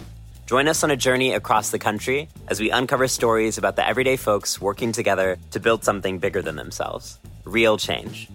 Join 0.47 0.67
us 0.67 0.83
on 0.83 0.91
a 0.91 0.97
journey 0.97 1.35
across 1.35 1.71
the 1.71 1.79
country 1.79 2.29
as 2.49 2.59
we 2.59 2.71
uncover 2.71 3.07
stories 3.07 3.57
about 3.57 3.77
the 3.77 3.87
everyday 3.87 4.17
folks 4.17 4.61
working 4.61 4.91
together 4.91 5.39
to 5.53 5.61
build 5.61 5.85
something 5.85 6.19
bigger 6.19 6.43
than 6.43 6.57
themselves 6.57 7.21
real 7.45 7.77
change. 7.77 8.29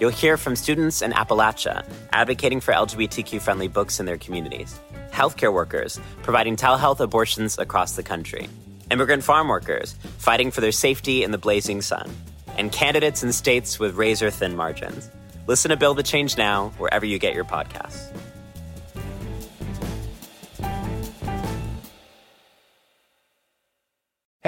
You'll 0.00 0.10
hear 0.10 0.36
from 0.36 0.56
students 0.56 1.02
in 1.02 1.12
Appalachia 1.12 1.84
advocating 2.12 2.60
for 2.60 2.72
LGBTQ 2.72 3.40
friendly 3.40 3.68
books 3.68 4.00
in 4.00 4.06
their 4.06 4.16
communities, 4.16 4.78
healthcare 5.12 5.52
workers 5.52 6.00
providing 6.22 6.56
telehealth 6.56 7.00
abortions 7.00 7.58
across 7.58 7.96
the 7.96 8.02
country, 8.02 8.48
immigrant 8.90 9.22
farm 9.22 9.48
workers 9.48 9.94
fighting 10.18 10.50
for 10.50 10.62
their 10.62 10.72
safety 10.72 11.22
in 11.22 11.32
the 11.32 11.38
blazing 11.38 11.82
sun, 11.82 12.10
and 12.56 12.72
candidates 12.72 13.22
in 13.22 13.32
states 13.32 13.78
with 13.78 13.96
razor 13.96 14.30
thin 14.30 14.56
margins. 14.56 15.10
Listen 15.46 15.70
to 15.70 15.76
Build 15.76 15.98
the 15.98 16.02
Change 16.02 16.38
Now 16.38 16.70
wherever 16.78 17.04
you 17.04 17.18
get 17.18 17.34
your 17.34 17.44
podcasts. 17.44 18.10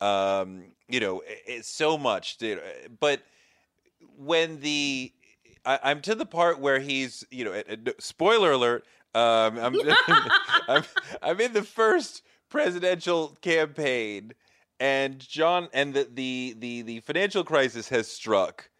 um, 0.00 0.64
you 0.88 1.00
know, 1.00 1.22
it's 1.26 1.68
so 1.68 1.96
much. 1.98 2.38
But 2.98 3.22
when 4.16 4.60
the 4.60 5.12
I, 5.64 5.90
am 5.90 6.00
to 6.02 6.14
the 6.14 6.26
part 6.26 6.58
where 6.58 6.78
he's, 6.78 7.24
you 7.30 7.44
know, 7.44 7.62
spoiler 7.98 8.52
alert. 8.52 8.84
Um, 9.14 9.58
I'm, 9.58 9.76
I'm, 10.68 10.84
I'm 11.22 11.40
in 11.40 11.52
the 11.52 11.62
first 11.62 12.22
presidential 12.48 13.36
campaign, 13.40 14.32
and 14.78 15.18
John 15.18 15.68
and 15.72 15.94
the 15.94 16.08
the 16.12 16.56
the, 16.58 16.82
the 16.82 17.00
financial 17.00 17.44
crisis 17.44 17.88
has 17.88 18.08
struck, 18.08 18.70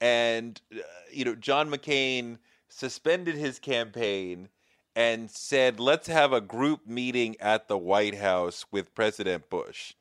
and 0.00 0.60
uh, 0.74 0.80
you 1.12 1.24
know, 1.24 1.34
John 1.34 1.70
McCain 1.70 2.38
suspended 2.68 3.34
his 3.34 3.58
campaign 3.58 4.48
and 4.94 5.30
said, 5.30 5.80
"Let's 5.80 6.06
have 6.06 6.32
a 6.32 6.40
group 6.40 6.86
meeting 6.86 7.36
at 7.40 7.68
the 7.68 7.78
White 7.78 8.18
House 8.18 8.66
with 8.70 8.94
President 8.94 9.50
Bush." 9.50 9.94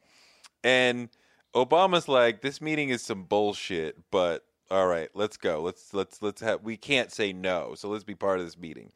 And 0.64 1.10
Obama's 1.56 2.08
like, 2.08 2.42
this 2.42 2.62
meeting 2.62 2.90
is 2.90 3.02
some 3.02 3.24
bullshit, 3.24 3.98
but 4.12 4.46
all 4.72 4.88
right, 4.88 5.10
let's 5.14 5.38
go. 5.38 5.62
Let's 5.62 5.94
let's 5.94 6.22
let's 6.22 6.42
have 6.42 6.62
we 6.64 6.78
can't 6.78 7.12
say 7.12 7.34
no. 7.34 7.74
So 7.76 7.90
let's 7.90 8.04
be 8.04 8.16
part 8.16 8.40
of 8.40 8.46
this 8.46 8.58
meeting. 8.58 8.92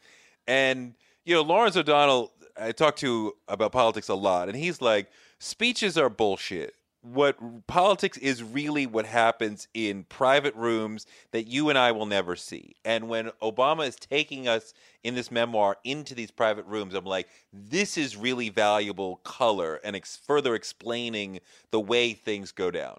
And 0.48 0.94
you 1.26 1.34
know, 1.34 1.42
Lawrence 1.42 1.76
O'Donnell 1.76 2.32
I 2.60 2.72
talk 2.72 2.96
to 2.98 3.34
about 3.48 3.72
politics 3.72 4.10
a 4.10 4.16
lot, 4.16 4.48
and 4.48 4.58
he's 4.58 4.82
like, 4.82 5.10
speeches 5.40 5.98
are 5.98 6.10
bullshit 6.10 6.76
what 7.04 7.68
politics 7.68 8.18
is 8.18 8.42
really 8.42 8.88
what 8.88 9.06
happens 9.06 9.68
in 9.74 10.06
private 10.06 10.56
rooms 10.56 11.06
that 11.32 11.48
you 11.48 11.70
and 11.70 11.78
I 11.78 11.92
will 11.92 12.06
never 12.06 12.38
see. 12.38 12.76
And 12.86 13.10
when 13.10 13.30
Obama 13.42 13.86
is 13.86 13.98
taking 13.98 14.48
us 14.48 14.74
in 15.04 15.14
this 15.14 15.30
memoir 15.30 15.78
into 15.84 16.16
these 16.16 16.32
private 16.32 16.66
rooms, 16.66 16.94
I'm 16.94 17.04
like, 17.04 17.28
this 17.52 17.98
is 17.98 18.16
really 18.16 18.48
valuable 18.48 19.18
color 19.18 19.82
and 19.84 19.98
ex- 19.98 20.16
further 20.16 20.56
explaining 20.56 21.42
the 21.72 21.80
way 21.80 22.14
things 22.14 22.54
go 22.54 22.72
down. 22.72 22.98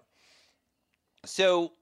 So, 1.25 1.73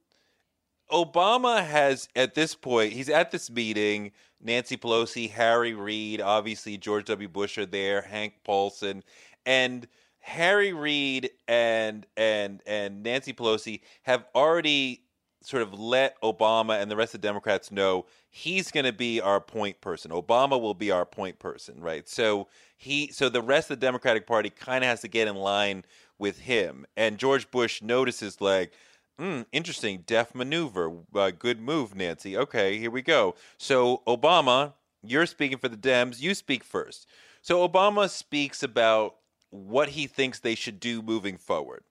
Obama 0.91 1.65
has, 1.65 2.07
at 2.15 2.35
this 2.35 2.55
point, 2.55 2.93
he's 2.93 3.09
at 3.09 3.31
this 3.31 3.49
meeting. 3.49 4.11
Nancy 4.41 4.77
Pelosi, 4.77 5.29
Harry 5.29 5.73
Reid, 5.73 6.21
obviously 6.21 6.77
George 6.77 7.05
W. 7.05 7.27
Bush 7.27 7.57
are 7.57 7.65
there, 7.65 8.01
Hank 8.01 8.33
Paulson, 8.43 9.03
and 9.45 9.87
Harry 10.25 10.71
Reid 10.71 11.29
and 11.49 12.05
and 12.15 12.61
and 12.65 13.03
Nancy 13.03 13.33
Pelosi 13.33 13.81
have 14.03 14.25
already 14.33 15.03
sort 15.41 15.61
of 15.61 15.77
let 15.77 16.19
Obama 16.21 16.81
and 16.81 16.89
the 16.89 16.95
rest 16.95 17.13
of 17.13 17.19
the 17.19 17.27
Democrats 17.27 17.69
know 17.71 18.05
he's 18.29 18.71
going 18.71 18.85
to 18.85 18.93
be 18.93 19.19
our 19.19 19.41
point 19.41 19.81
person. 19.81 20.11
Obama 20.11 20.59
will 20.59 20.73
be 20.73 20.91
our 20.91 21.05
point 21.05 21.39
person, 21.39 21.81
right? 21.81 22.07
So 22.07 22.47
he 22.77 23.11
so 23.11 23.27
the 23.27 23.41
rest 23.41 23.69
of 23.69 23.79
the 23.79 23.85
Democratic 23.85 24.25
Party 24.25 24.49
kind 24.49 24.81
of 24.85 24.89
has 24.89 25.01
to 25.01 25.09
get 25.09 25.27
in 25.27 25.35
line 25.35 25.83
with 26.17 26.39
him. 26.39 26.85
And 26.95 27.17
George 27.17 27.51
Bush 27.51 27.81
notices 27.81 28.39
like 28.39 28.71
Mm, 29.19 29.45
interesting, 29.51 30.03
def 30.07 30.33
maneuver. 30.33 30.91
Uh, 31.13 31.29
good 31.29 31.61
move, 31.61 31.95
Nancy. 31.95 32.35
Okay, 32.35 32.79
here 32.79 32.89
we 32.89 33.03
go. 33.03 33.35
So, 33.59 34.01
Obama, 34.07 34.73
you're 35.03 35.27
speaking 35.27 35.59
for 35.59 35.69
the 35.69 35.77
Dems. 35.77 36.19
You 36.19 36.33
speak 36.33 36.63
first. 36.63 37.07
So, 37.43 37.67
Obama 37.67 38.09
speaks 38.09 38.63
about 38.63 39.17
what 39.53 39.89
he 39.89 40.07
thinks 40.07 40.39
they 40.39 40.55
should 40.55 40.79
do 40.79 41.01
moving 41.01 41.37
forward. 41.37 41.83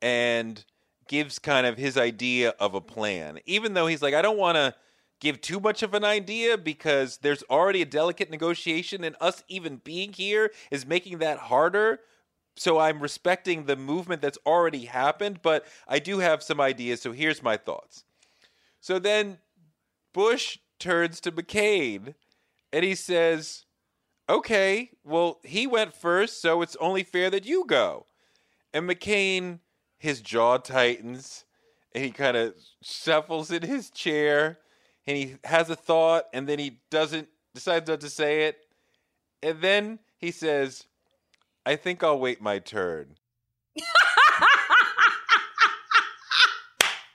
And 0.00 0.64
gives 1.08 1.38
kind 1.38 1.66
of 1.66 1.76
his 1.76 1.98
idea 1.98 2.50
of 2.60 2.74
a 2.74 2.80
plan, 2.80 3.40
even 3.44 3.74
though 3.74 3.86
he's 3.86 4.02
like, 4.02 4.14
I 4.14 4.22
don't 4.22 4.38
want 4.38 4.56
to 4.56 4.74
give 5.20 5.40
too 5.40 5.60
much 5.60 5.82
of 5.82 5.94
an 5.94 6.04
idea 6.04 6.56
because 6.56 7.18
there's 7.18 7.42
already 7.50 7.82
a 7.82 7.86
delicate 7.86 8.30
negotiation, 8.30 9.04
and 9.04 9.16
us 9.20 9.42
even 9.48 9.76
being 9.84 10.12
here 10.12 10.50
is 10.70 10.86
making 10.86 11.18
that 11.18 11.38
harder. 11.38 12.00
So 12.56 12.78
I'm 12.78 13.00
respecting 13.00 13.64
the 13.64 13.76
movement 13.76 14.22
that's 14.22 14.38
already 14.46 14.84
happened, 14.84 15.40
but 15.42 15.66
I 15.88 15.98
do 15.98 16.18
have 16.20 16.42
some 16.42 16.60
ideas. 16.60 17.00
So 17.00 17.12
here's 17.12 17.42
my 17.42 17.56
thoughts. 17.56 18.04
So 18.80 18.98
then 18.98 19.38
Bush 20.12 20.58
turns 20.78 21.20
to 21.20 21.32
McCain 21.32 22.14
and 22.72 22.84
he 22.84 22.94
says, 22.94 23.64
Okay, 24.28 24.90
well, 25.04 25.40
he 25.42 25.66
went 25.66 25.94
first, 25.94 26.40
so 26.40 26.62
it's 26.62 26.76
only 26.76 27.02
fair 27.02 27.28
that 27.30 27.44
you 27.44 27.64
go. 27.66 28.06
And 28.72 28.88
McCain, 28.88 29.58
his 29.98 30.20
jaw 30.20 30.56
tightens 30.58 31.44
and 31.94 32.04
he 32.04 32.10
kind 32.10 32.36
of 32.36 32.54
shuffles 32.82 33.50
in 33.50 33.62
his 33.62 33.90
chair 33.90 34.58
and 35.06 35.16
he 35.16 35.36
has 35.44 35.70
a 35.70 35.76
thought 35.76 36.24
and 36.32 36.48
then 36.48 36.58
he 36.58 36.80
doesn't 36.90 37.28
decides 37.54 37.88
not 37.88 38.00
to 38.00 38.08
say 38.08 38.46
it. 38.46 38.56
And 39.42 39.60
then 39.60 39.98
he 40.16 40.30
says, 40.30 40.86
I 41.66 41.76
think 41.76 42.02
I'll 42.02 42.18
wait 42.18 42.40
my 42.40 42.58
turn. 42.58 43.16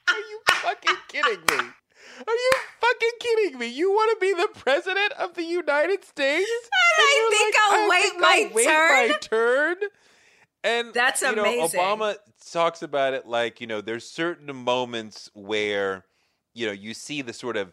Are 0.08 0.20
you 0.20 0.40
fucking 0.52 0.98
kidding 1.08 1.42
me? 1.50 1.58
Are 2.28 2.34
you 2.34 2.52
fucking 2.82 3.12
kidding 3.20 3.60
me? 3.60 3.68
You 3.68 3.92
want 3.92 4.18
to 4.18 4.26
be 4.26 4.34
the 4.34 4.50
president 4.60 5.14
of 5.14 5.34
the 5.36 5.44
United 5.44 6.06
States? 6.06 6.50
I 6.98 7.30
think 7.32 7.56
I'll 7.60 7.90
wait 7.90 8.02
think 8.04 8.22
my 8.22 8.48
I'll 8.50 8.56
wait 8.56 8.66
turn." 8.66 9.10
my 9.10 9.18
turn. 9.20 9.90
And 10.64 10.94
That's 10.94 11.22
you 11.22 11.36
know, 11.36 11.44
amazing. 11.44 11.80
Obama 11.80 12.16
talks 12.52 12.82
about 12.82 13.14
it 13.14 13.26
like 13.28 13.62
you 13.62 13.68
know, 13.68 13.82
there's 13.82 14.10
certain 14.10 14.54
moments 14.56 15.30
where 15.34 16.06
you 16.54 16.66
know 16.66 16.74
you 16.74 16.94
see 16.94 17.22
the 17.22 17.34
sort 17.34 17.58
of 17.58 17.72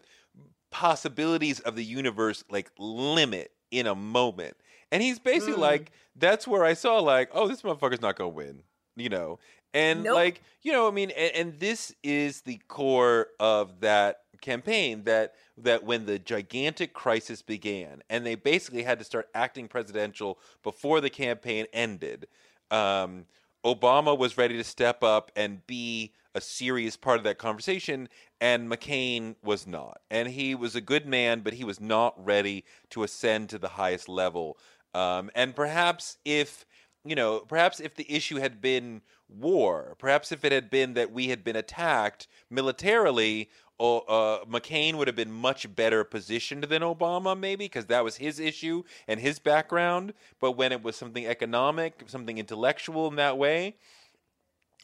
possibilities 0.71 1.59
of 1.61 1.75
the 1.75 1.83
universe 1.83 2.43
like 2.49 2.69
limit 2.77 3.51
in 3.71 3.87
a 3.87 3.95
moment, 3.95 4.55
and 4.91 5.01
he's 5.01 5.19
basically 5.19 5.55
Mm. 5.55 5.59
like, 5.59 5.91
that's 6.15 6.47
where 6.47 6.63
I 6.63 6.73
saw 6.73 6.99
like, 6.99 7.29
oh, 7.33 7.47
this 7.47 7.61
motherfucker's 7.61 8.01
not 8.01 8.15
gonna 8.15 8.29
win, 8.29 8.63
you 8.95 9.09
know, 9.09 9.39
and 9.73 10.03
Nope. 10.03 10.15
like 10.15 10.41
you 10.61 10.71
know, 10.71 10.87
I 10.87 10.91
mean, 10.91 11.11
and, 11.11 11.35
and 11.35 11.59
this 11.59 11.93
is 12.03 12.41
the 12.41 12.59
core 12.67 13.27
of 13.39 13.81
that 13.81 14.21
campaign 14.41 15.03
that 15.03 15.33
that 15.57 15.83
when 15.83 16.05
the 16.05 16.19
gigantic 16.19 16.93
crisis 16.93 17.41
began 17.41 18.01
and 18.09 18.25
they 18.25 18.35
basically 18.35 18.83
had 18.83 18.99
to 18.99 19.05
start 19.05 19.27
acting 19.33 19.67
presidential 19.67 20.39
before 20.63 21.01
the 21.01 21.09
campaign 21.09 21.65
ended 21.73 22.27
um, 22.71 23.25
obama 23.65 24.17
was 24.17 24.37
ready 24.37 24.57
to 24.57 24.63
step 24.63 25.03
up 25.03 25.31
and 25.35 25.65
be 25.67 26.13
a 26.35 26.41
serious 26.41 26.97
part 26.97 27.17
of 27.17 27.23
that 27.23 27.37
conversation 27.37 28.09
and 28.41 28.69
mccain 28.69 29.35
was 29.41 29.65
not. 29.65 30.01
And 30.11 30.27
he 30.27 30.53
was 30.53 30.75
a 30.75 30.81
good 30.81 31.07
man 31.07 31.39
but 31.39 31.53
he 31.53 31.63
was 31.63 31.79
not 31.79 32.13
ready 32.23 32.65
to 32.91 33.03
ascend 33.03 33.49
to 33.49 33.57
the 33.57 33.69
highest 33.69 34.09
level. 34.09 34.57
Um, 34.93 35.31
and 35.33 35.55
perhaps 35.55 36.17
if 36.25 36.65
you 37.07 37.15
know, 37.15 37.39
perhaps 37.39 37.79
if 37.79 37.95
the 37.95 38.11
issue 38.11 38.37
had 38.37 38.59
been 38.59 39.01
war, 39.29 39.95
perhaps 39.99 40.31
if 40.31 40.43
it 40.43 40.51
had 40.51 40.71
been 40.71 40.95
that 40.95 41.11
we 41.11 41.27
had 41.27 41.43
been 41.43 41.55
attacked 41.55 42.27
militarily, 42.49 43.49
uh, 43.79 44.45
McCain 44.45 44.95
would 44.95 45.07
have 45.07 45.15
been 45.15 45.31
much 45.31 45.73
better 45.75 46.03
positioned 46.03 46.65
than 46.65 46.81
Obama, 46.81 47.37
maybe, 47.37 47.65
because 47.65 47.87
that 47.87 48.03
was 48.03 48.17
his 48.17 48.39
issue 48.39 48.83
and 49.07 49.19
his 49.19 49.39
background. 49.39 50.13
But 50.39 50.53
when 50.53 50.71
it 50.71 50.83
was 50.83 50.95
something 50.95 51.25
economic, 51.25 52.03
something 52.07 52.37
intellectual 52.37 53.07
in 53.07 53.15
that 53.15 53.37
way, 53.37 53.75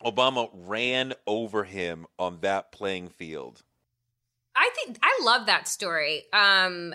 Obama 0.04 0.50
ran 0.54 1.14
over 1.26 1.64
him 1.64 2.08
on 2.18 2.40
that 2.42 2.72
playing 2.72 3.10
field. 3.10 3.64
I 4.56 4.70
think 4.76 5.00
I 5.02 5.20
love 5.24 5.46
that 5.46 5.68
story. 5.68 6.24
Um, 6.34 6.94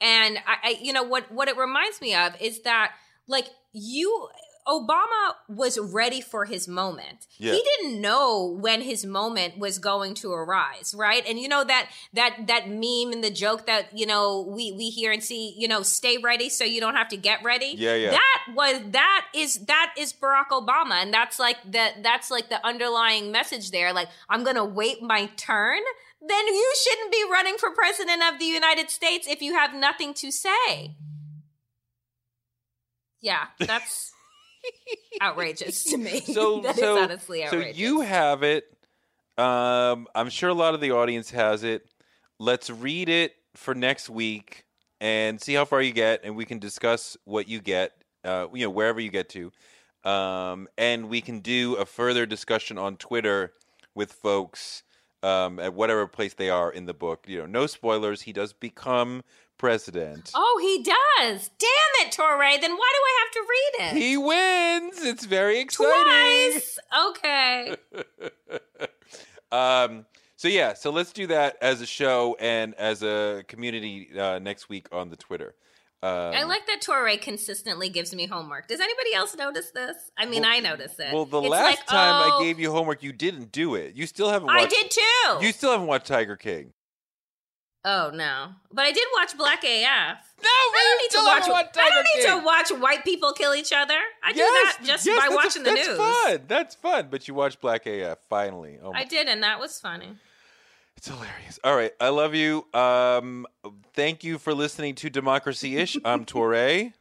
and 0.00 0.38
I, 0.46 0.56
I, 0.64 0.78
you 0.80 0.92
know, 0.92 1.02
what 1.02 1.30
what 1.30 1.48
it 1.48 1.56
reminds 1.56 2.00
me 2.00 2.14
of 2.14 2.40
is 2.40 2.62
that 2.62 2.92
like 3.26 3.46
you, 3.72 4.28
Obama 4.68 5.34
was 5.48 5.78
ready 5.78 6.20
for 6.20 6.44
his 6.44 6.68
moment. 6.68 7.26
Yeah. 7.38 7.52
He 7.52 7.62
didn't 7.62 8.00
know 8.02 8.56
when 8.60 8.82
his 8.82 9.06
moment 9.06 9.58
was 9.58 9.78
going 9.78 10.12
to 10.16 10.32
arise, 10.32 10.94
right? 10.96 11.24
And 11.26 11.38
you 11.38 11.48
know 11.48 11.64
that 11.64 11.88
that 12.12 12.46
that 12.48 12.68
meme 12.68 13.12
and 13.12 13.24
the 13.24 13.30
joke 13.30 13.66
that 13.66 13.96
you 13.96 14.04
know 14.04 14.42
we 14.42 14.72
we 14.72 14.90
hear 14.90 15.10
and 15.10 15.24
see, 15.24 15.54
you 15.56 15.68
know, 15.68 15.82
stay 15.82 16.18
ready 16.18 16.50
so 16.50 16.64
you 16.64 16.80
don't 16.80 16.96
have 16.96 17.08
to 17.08 17.16
get 17.16 17.42
ready. 17.42 17.74
Yeah, 17.78 17.94
yeah. 17.94 18.10
That 18.10 18.54
was 18.54 18.80
that 18.92 19.26
is 19.34 19.64
that 19.66 19.94
is 19.96 20.12
Barack 20.12 20.48
Obama, 20.50 21.02
and 21.02 21.14
that's 21.14 21.38
like 21.38 21.56
the 21.64 21.88
that's 22.02 22.30
like 22.30 22.50
the 22.50 22.64
underlying 22.66 23.32
message 23.32 23.70
there. 23.70 23.94
Like 23.94 24.08
I'm 24.28 24.44
gonna 24.44 24.64
wait 24.64 25.02
my 25.02 25.26
turn. 25.36 25.80
Then 26.20 26.46
you 26.46 26.74
shouldn't 26.82 27.12
be 27.12 27.24
running 27.30 27.56
for 27.58 27.70
president 27.70 28.22
of 28.22 28.38
the 28.38 28.44
United 28.44 28.90
States 28.90 29.26
if 29.26 29.40
you 29.40 29.54
have 29.54 29.72
nothing 29.72 30.12
to 30.14 30.30
say. 30.30 30.96
Yeah, 33.20 33.46
that's 33.58 34.12
outrageous 35.22 35.84
to 35.84 35.96
me. 35.96 36.20
So, 36.20 36.60
That 36.62 36.74
is 36.74 36.80
so, 36.80 37.02
honestly 37.02 37.46
so 37.48 37.58
you 37.58 38.00
have 38.00 38.42
it. 38.42 38.64
Um, 39.36 40.08
I'm 40.14 40.30
sure 40.30 40.50
a 40.50 40.54
lot 40.54 40.74
of 40.74 40.80
the 40.80 40.92
audience 40.92 41.30
has 41.30 41.62
it. 41.62 41.86
Let's 42.38 42.70
read 42.70 43.08
it 43.08 43.34
for 43.54 43.74
next 43.74 44.10
week 44.10 44.64
and 45.00 45.40
see 45.40 45.54
how 45.54 45.64
far 45.64 45.80
you 45.80 45.92
get, 45.92 46.20
and 46.24 46.36
we 46.36 46.44
can 46.44 46.58
discuss 46.58 47.16
what 47.24 47.48
you 47.48 47.60
get. 47.60 47.92
Uh, 48.24 48.48
you 48.52 48.66
know, 48.66 48.70
wherever 48.70 49.00
you 49.00 49.10
get 49.10 49.28
to, 49.28 49.52
um, 50.04 50.68
and 50.76 51.08
we 51.08 51.20
can 51.20 51.38
do 51.38 51.74
a 51.76 51.86
further 51.86 52.26
discussion 52.26 52.76
on 52.76 52.96
Twitter 52.96 53.52
with 53.94 54.12
folks 54.12 54.82
um, 55.22 55.58
at 55.58 55.74
whatever 55.74 56.06
place 56.06 56.34
they 56.34 56.50
are 56.50 56.70
in 56.70 56.86
the 56.86 56.94
book. 56.94 57.24
You 57.28 57.38
know, 57.38 57.46
no 57.46 57.66
spoilers. 57.66 58.22
He 58.22 58.32
does 58.32 58.52
become 58.52 59.22
president. 59.58 60.30
Oh, 60.34 60.58
he 60.62 60.82
does. 60.82 61.50
Damn 61.58 62.06
it, 62.06 62.12
Touré. 62.12 62.60
Then 62.60 62.72
why 62.72 62.92
do 62.94 63.02
I 63.02 63.18
have 63.20 63.32
to 63.32 63.40
read 63.40 63.86
it? 63.88 64.02
He 64.02 64.16
wins. 64.16 65.04
It's 65.04 65.24
very 65.26 65.58
exciting. 65.60 66.52
Twice. 66.52 66.78
Okay. 67.10 67.76
Um, 69.50 70.04
so 70.36 70.46
yeah, 70.48 70.74
so 70.74 70.90
let's 70.90 71.12
do 71.12 71.26
that 71.28 71.56
as 71.62 71.80
a 71.80 71.86
show 71.86 72.36
and 72.38 72.74
as 72.74 73.02
a 73.02 73.44
community 73.48 74.10
uh, 74.18 74.38
next 74.38 74.68
week 74.68 74.88
on 74.92 75.08
the 75.08 75.16
Twitter. 75.16 75.54
Um, 76.02 76.10
I 76.10 76.44
like 76.44 76.66
that 76.66 76.80
Touré 76.80 77.20
consistently 77.20 77.88
gives 77.88 78.14
me 78.14 78.26
homework. 78.26 78.68
Does 78.68 78.78
anybody 78.78 79.14
else 79.14 79.34
notice 79.36 79.70
this? 79.72 79.96
I 80.16 80.26
mean, 80.26 80.42
Well- 80.42 80.52
I 80.52 80.60
notice 80.60 80.92
it. 80.98 81.12
Well, 81.12 81.24
the 81.24 81.40
It's 81.40 81.48
last 81.50 81.64
like, 81.64 81.86
time 81.86 82.30
oh, 82.30 82.38
I 82.38 82.44
gave 82.44 82.60
you 82.60 82.70
homework, 82.70 83.02
you 83.02 83.12
didn't 83.12 83.50
do 83.50 83.74
it. 83.74 83.94
You 83.96 84.06
still 84.06 84.28
haven't. 84.30 84.50
I 84.50 84.66
did 84.66 84.90
too. 84.90 85.44
You 85.46 85.50
still 85.50 85.72
haven't 85.72 85.86
watched 85.86 86.06
Tiger 86.06 86.36
King. 86.36 86.72
Oh 87.90 88.10
no, 88.12 88.48
but 88.70 88.84
I 88.84 88.92
did 88.92 89.06
watch 89.16 89.34
Black 89.38 89.64
AF. 89.64 90.34
No, 90.42 90.48
I 90.50 90.84
don't 90.84 91.02
need 91.02 91.18
to 91.18 91.24
watch. 91.24 91.66
I 91.78 91.88
don't 91.88 92.06
need 92.14 92.28
to 92.28 92.44
watch 92.44 92.82
white 92.82 93.02
people 93.02 93.32
kill 93.32 93.54
each 93.54 93.72
other. 93.72 93.96
I 94.22 94.32
do 94.32 94.40
that 94.40 94.80
just 94.84 95.06
yes, 95.06 95.18
by 95.26 95.34
watching 95.34 95.62
the 95.62 95.70
that's 95.70 95.88
news. 95.88 95.96
That's 95.96 96.22
fun. 96.22 96.40
That's 96.48 96.74
fun. 96.74 97.08
But 97.10 97.26
you 97.26 97.32
watched 97.32 97.62
Black 97.62 97.86
AF 97.86 98.18
finally. 98.28 98.78
Oh 98.82 98.92
my 98.92 98.98
I 99.00 99.04
did, 99.04 99.26
and 99.26 99.42
that 99.42 99.58
was 99.58 99.80
funny. 99.80 100.18
It's 100.98 101.08
hilarious. 101.08 101.58
All 101.64 101.74
right, 101.74 101.92
I 101.98 102.10
love 102.10 102.34
you. 102.34 102.66
Um, 102.74 103.46
thank 103.94 104.22
you 104.22 104.36
for 104.36 104.52
listening 104.52 104.94
to 104.96 105.08
Democracy 105.08 105.78
Ish. 105.78 105.96
I'm 106.04 106.26
Touré, 106.26 106.92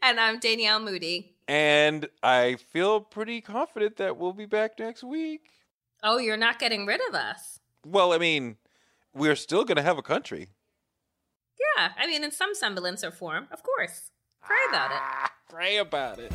And 0.00 0.18
I'm 0.18 0.38
Danielle 0.38 0.80
Moodie. 0.80 1.34
and 1.46 2.08
I 2.22 2.56
feel 2.70 3.02
pretty 3.02 3.42
confident 3.42 3.96
that 3.98 4.16
we'll 4.16 4.32
be 4.32 4.46
back 4.46 4.78
next 4.78 5.04
week. 5.04 5.50
Oh, 6.02 6.16
you're 6.16 6.38
not 6.38 6.58
getting 6.58 6.86
rid 6.86 7.02
of 7.10 7.14
us. 7.14 7.58
Well, 7.84 8.14
I 8.14 8.18
mean, 8.18 8.56
we're 9.14 9.36
still 9.36 9.64
going 9.64 9.76
to 9.76 9.82
have 9.82 9.98
a 9.98 10.02
country. 10.02 10.48
Yeah, 11.76 11.90
I 11.96 12.06
mean, 12.06 12.24
in 12.24 12.30
some 12.30 12.54
semblance 12.54 13.04
or 13.04 13.10
form, 13.10 13.48
of 13.50 13.62
course. 13.62 14.10
Pray 14.42 14.56
about 14.68 14.90
it. 14.90 14.98
Ah, 15.00 15.32
pray 15.48 15.78
about 15.78 16.18
it. 16.18 16.32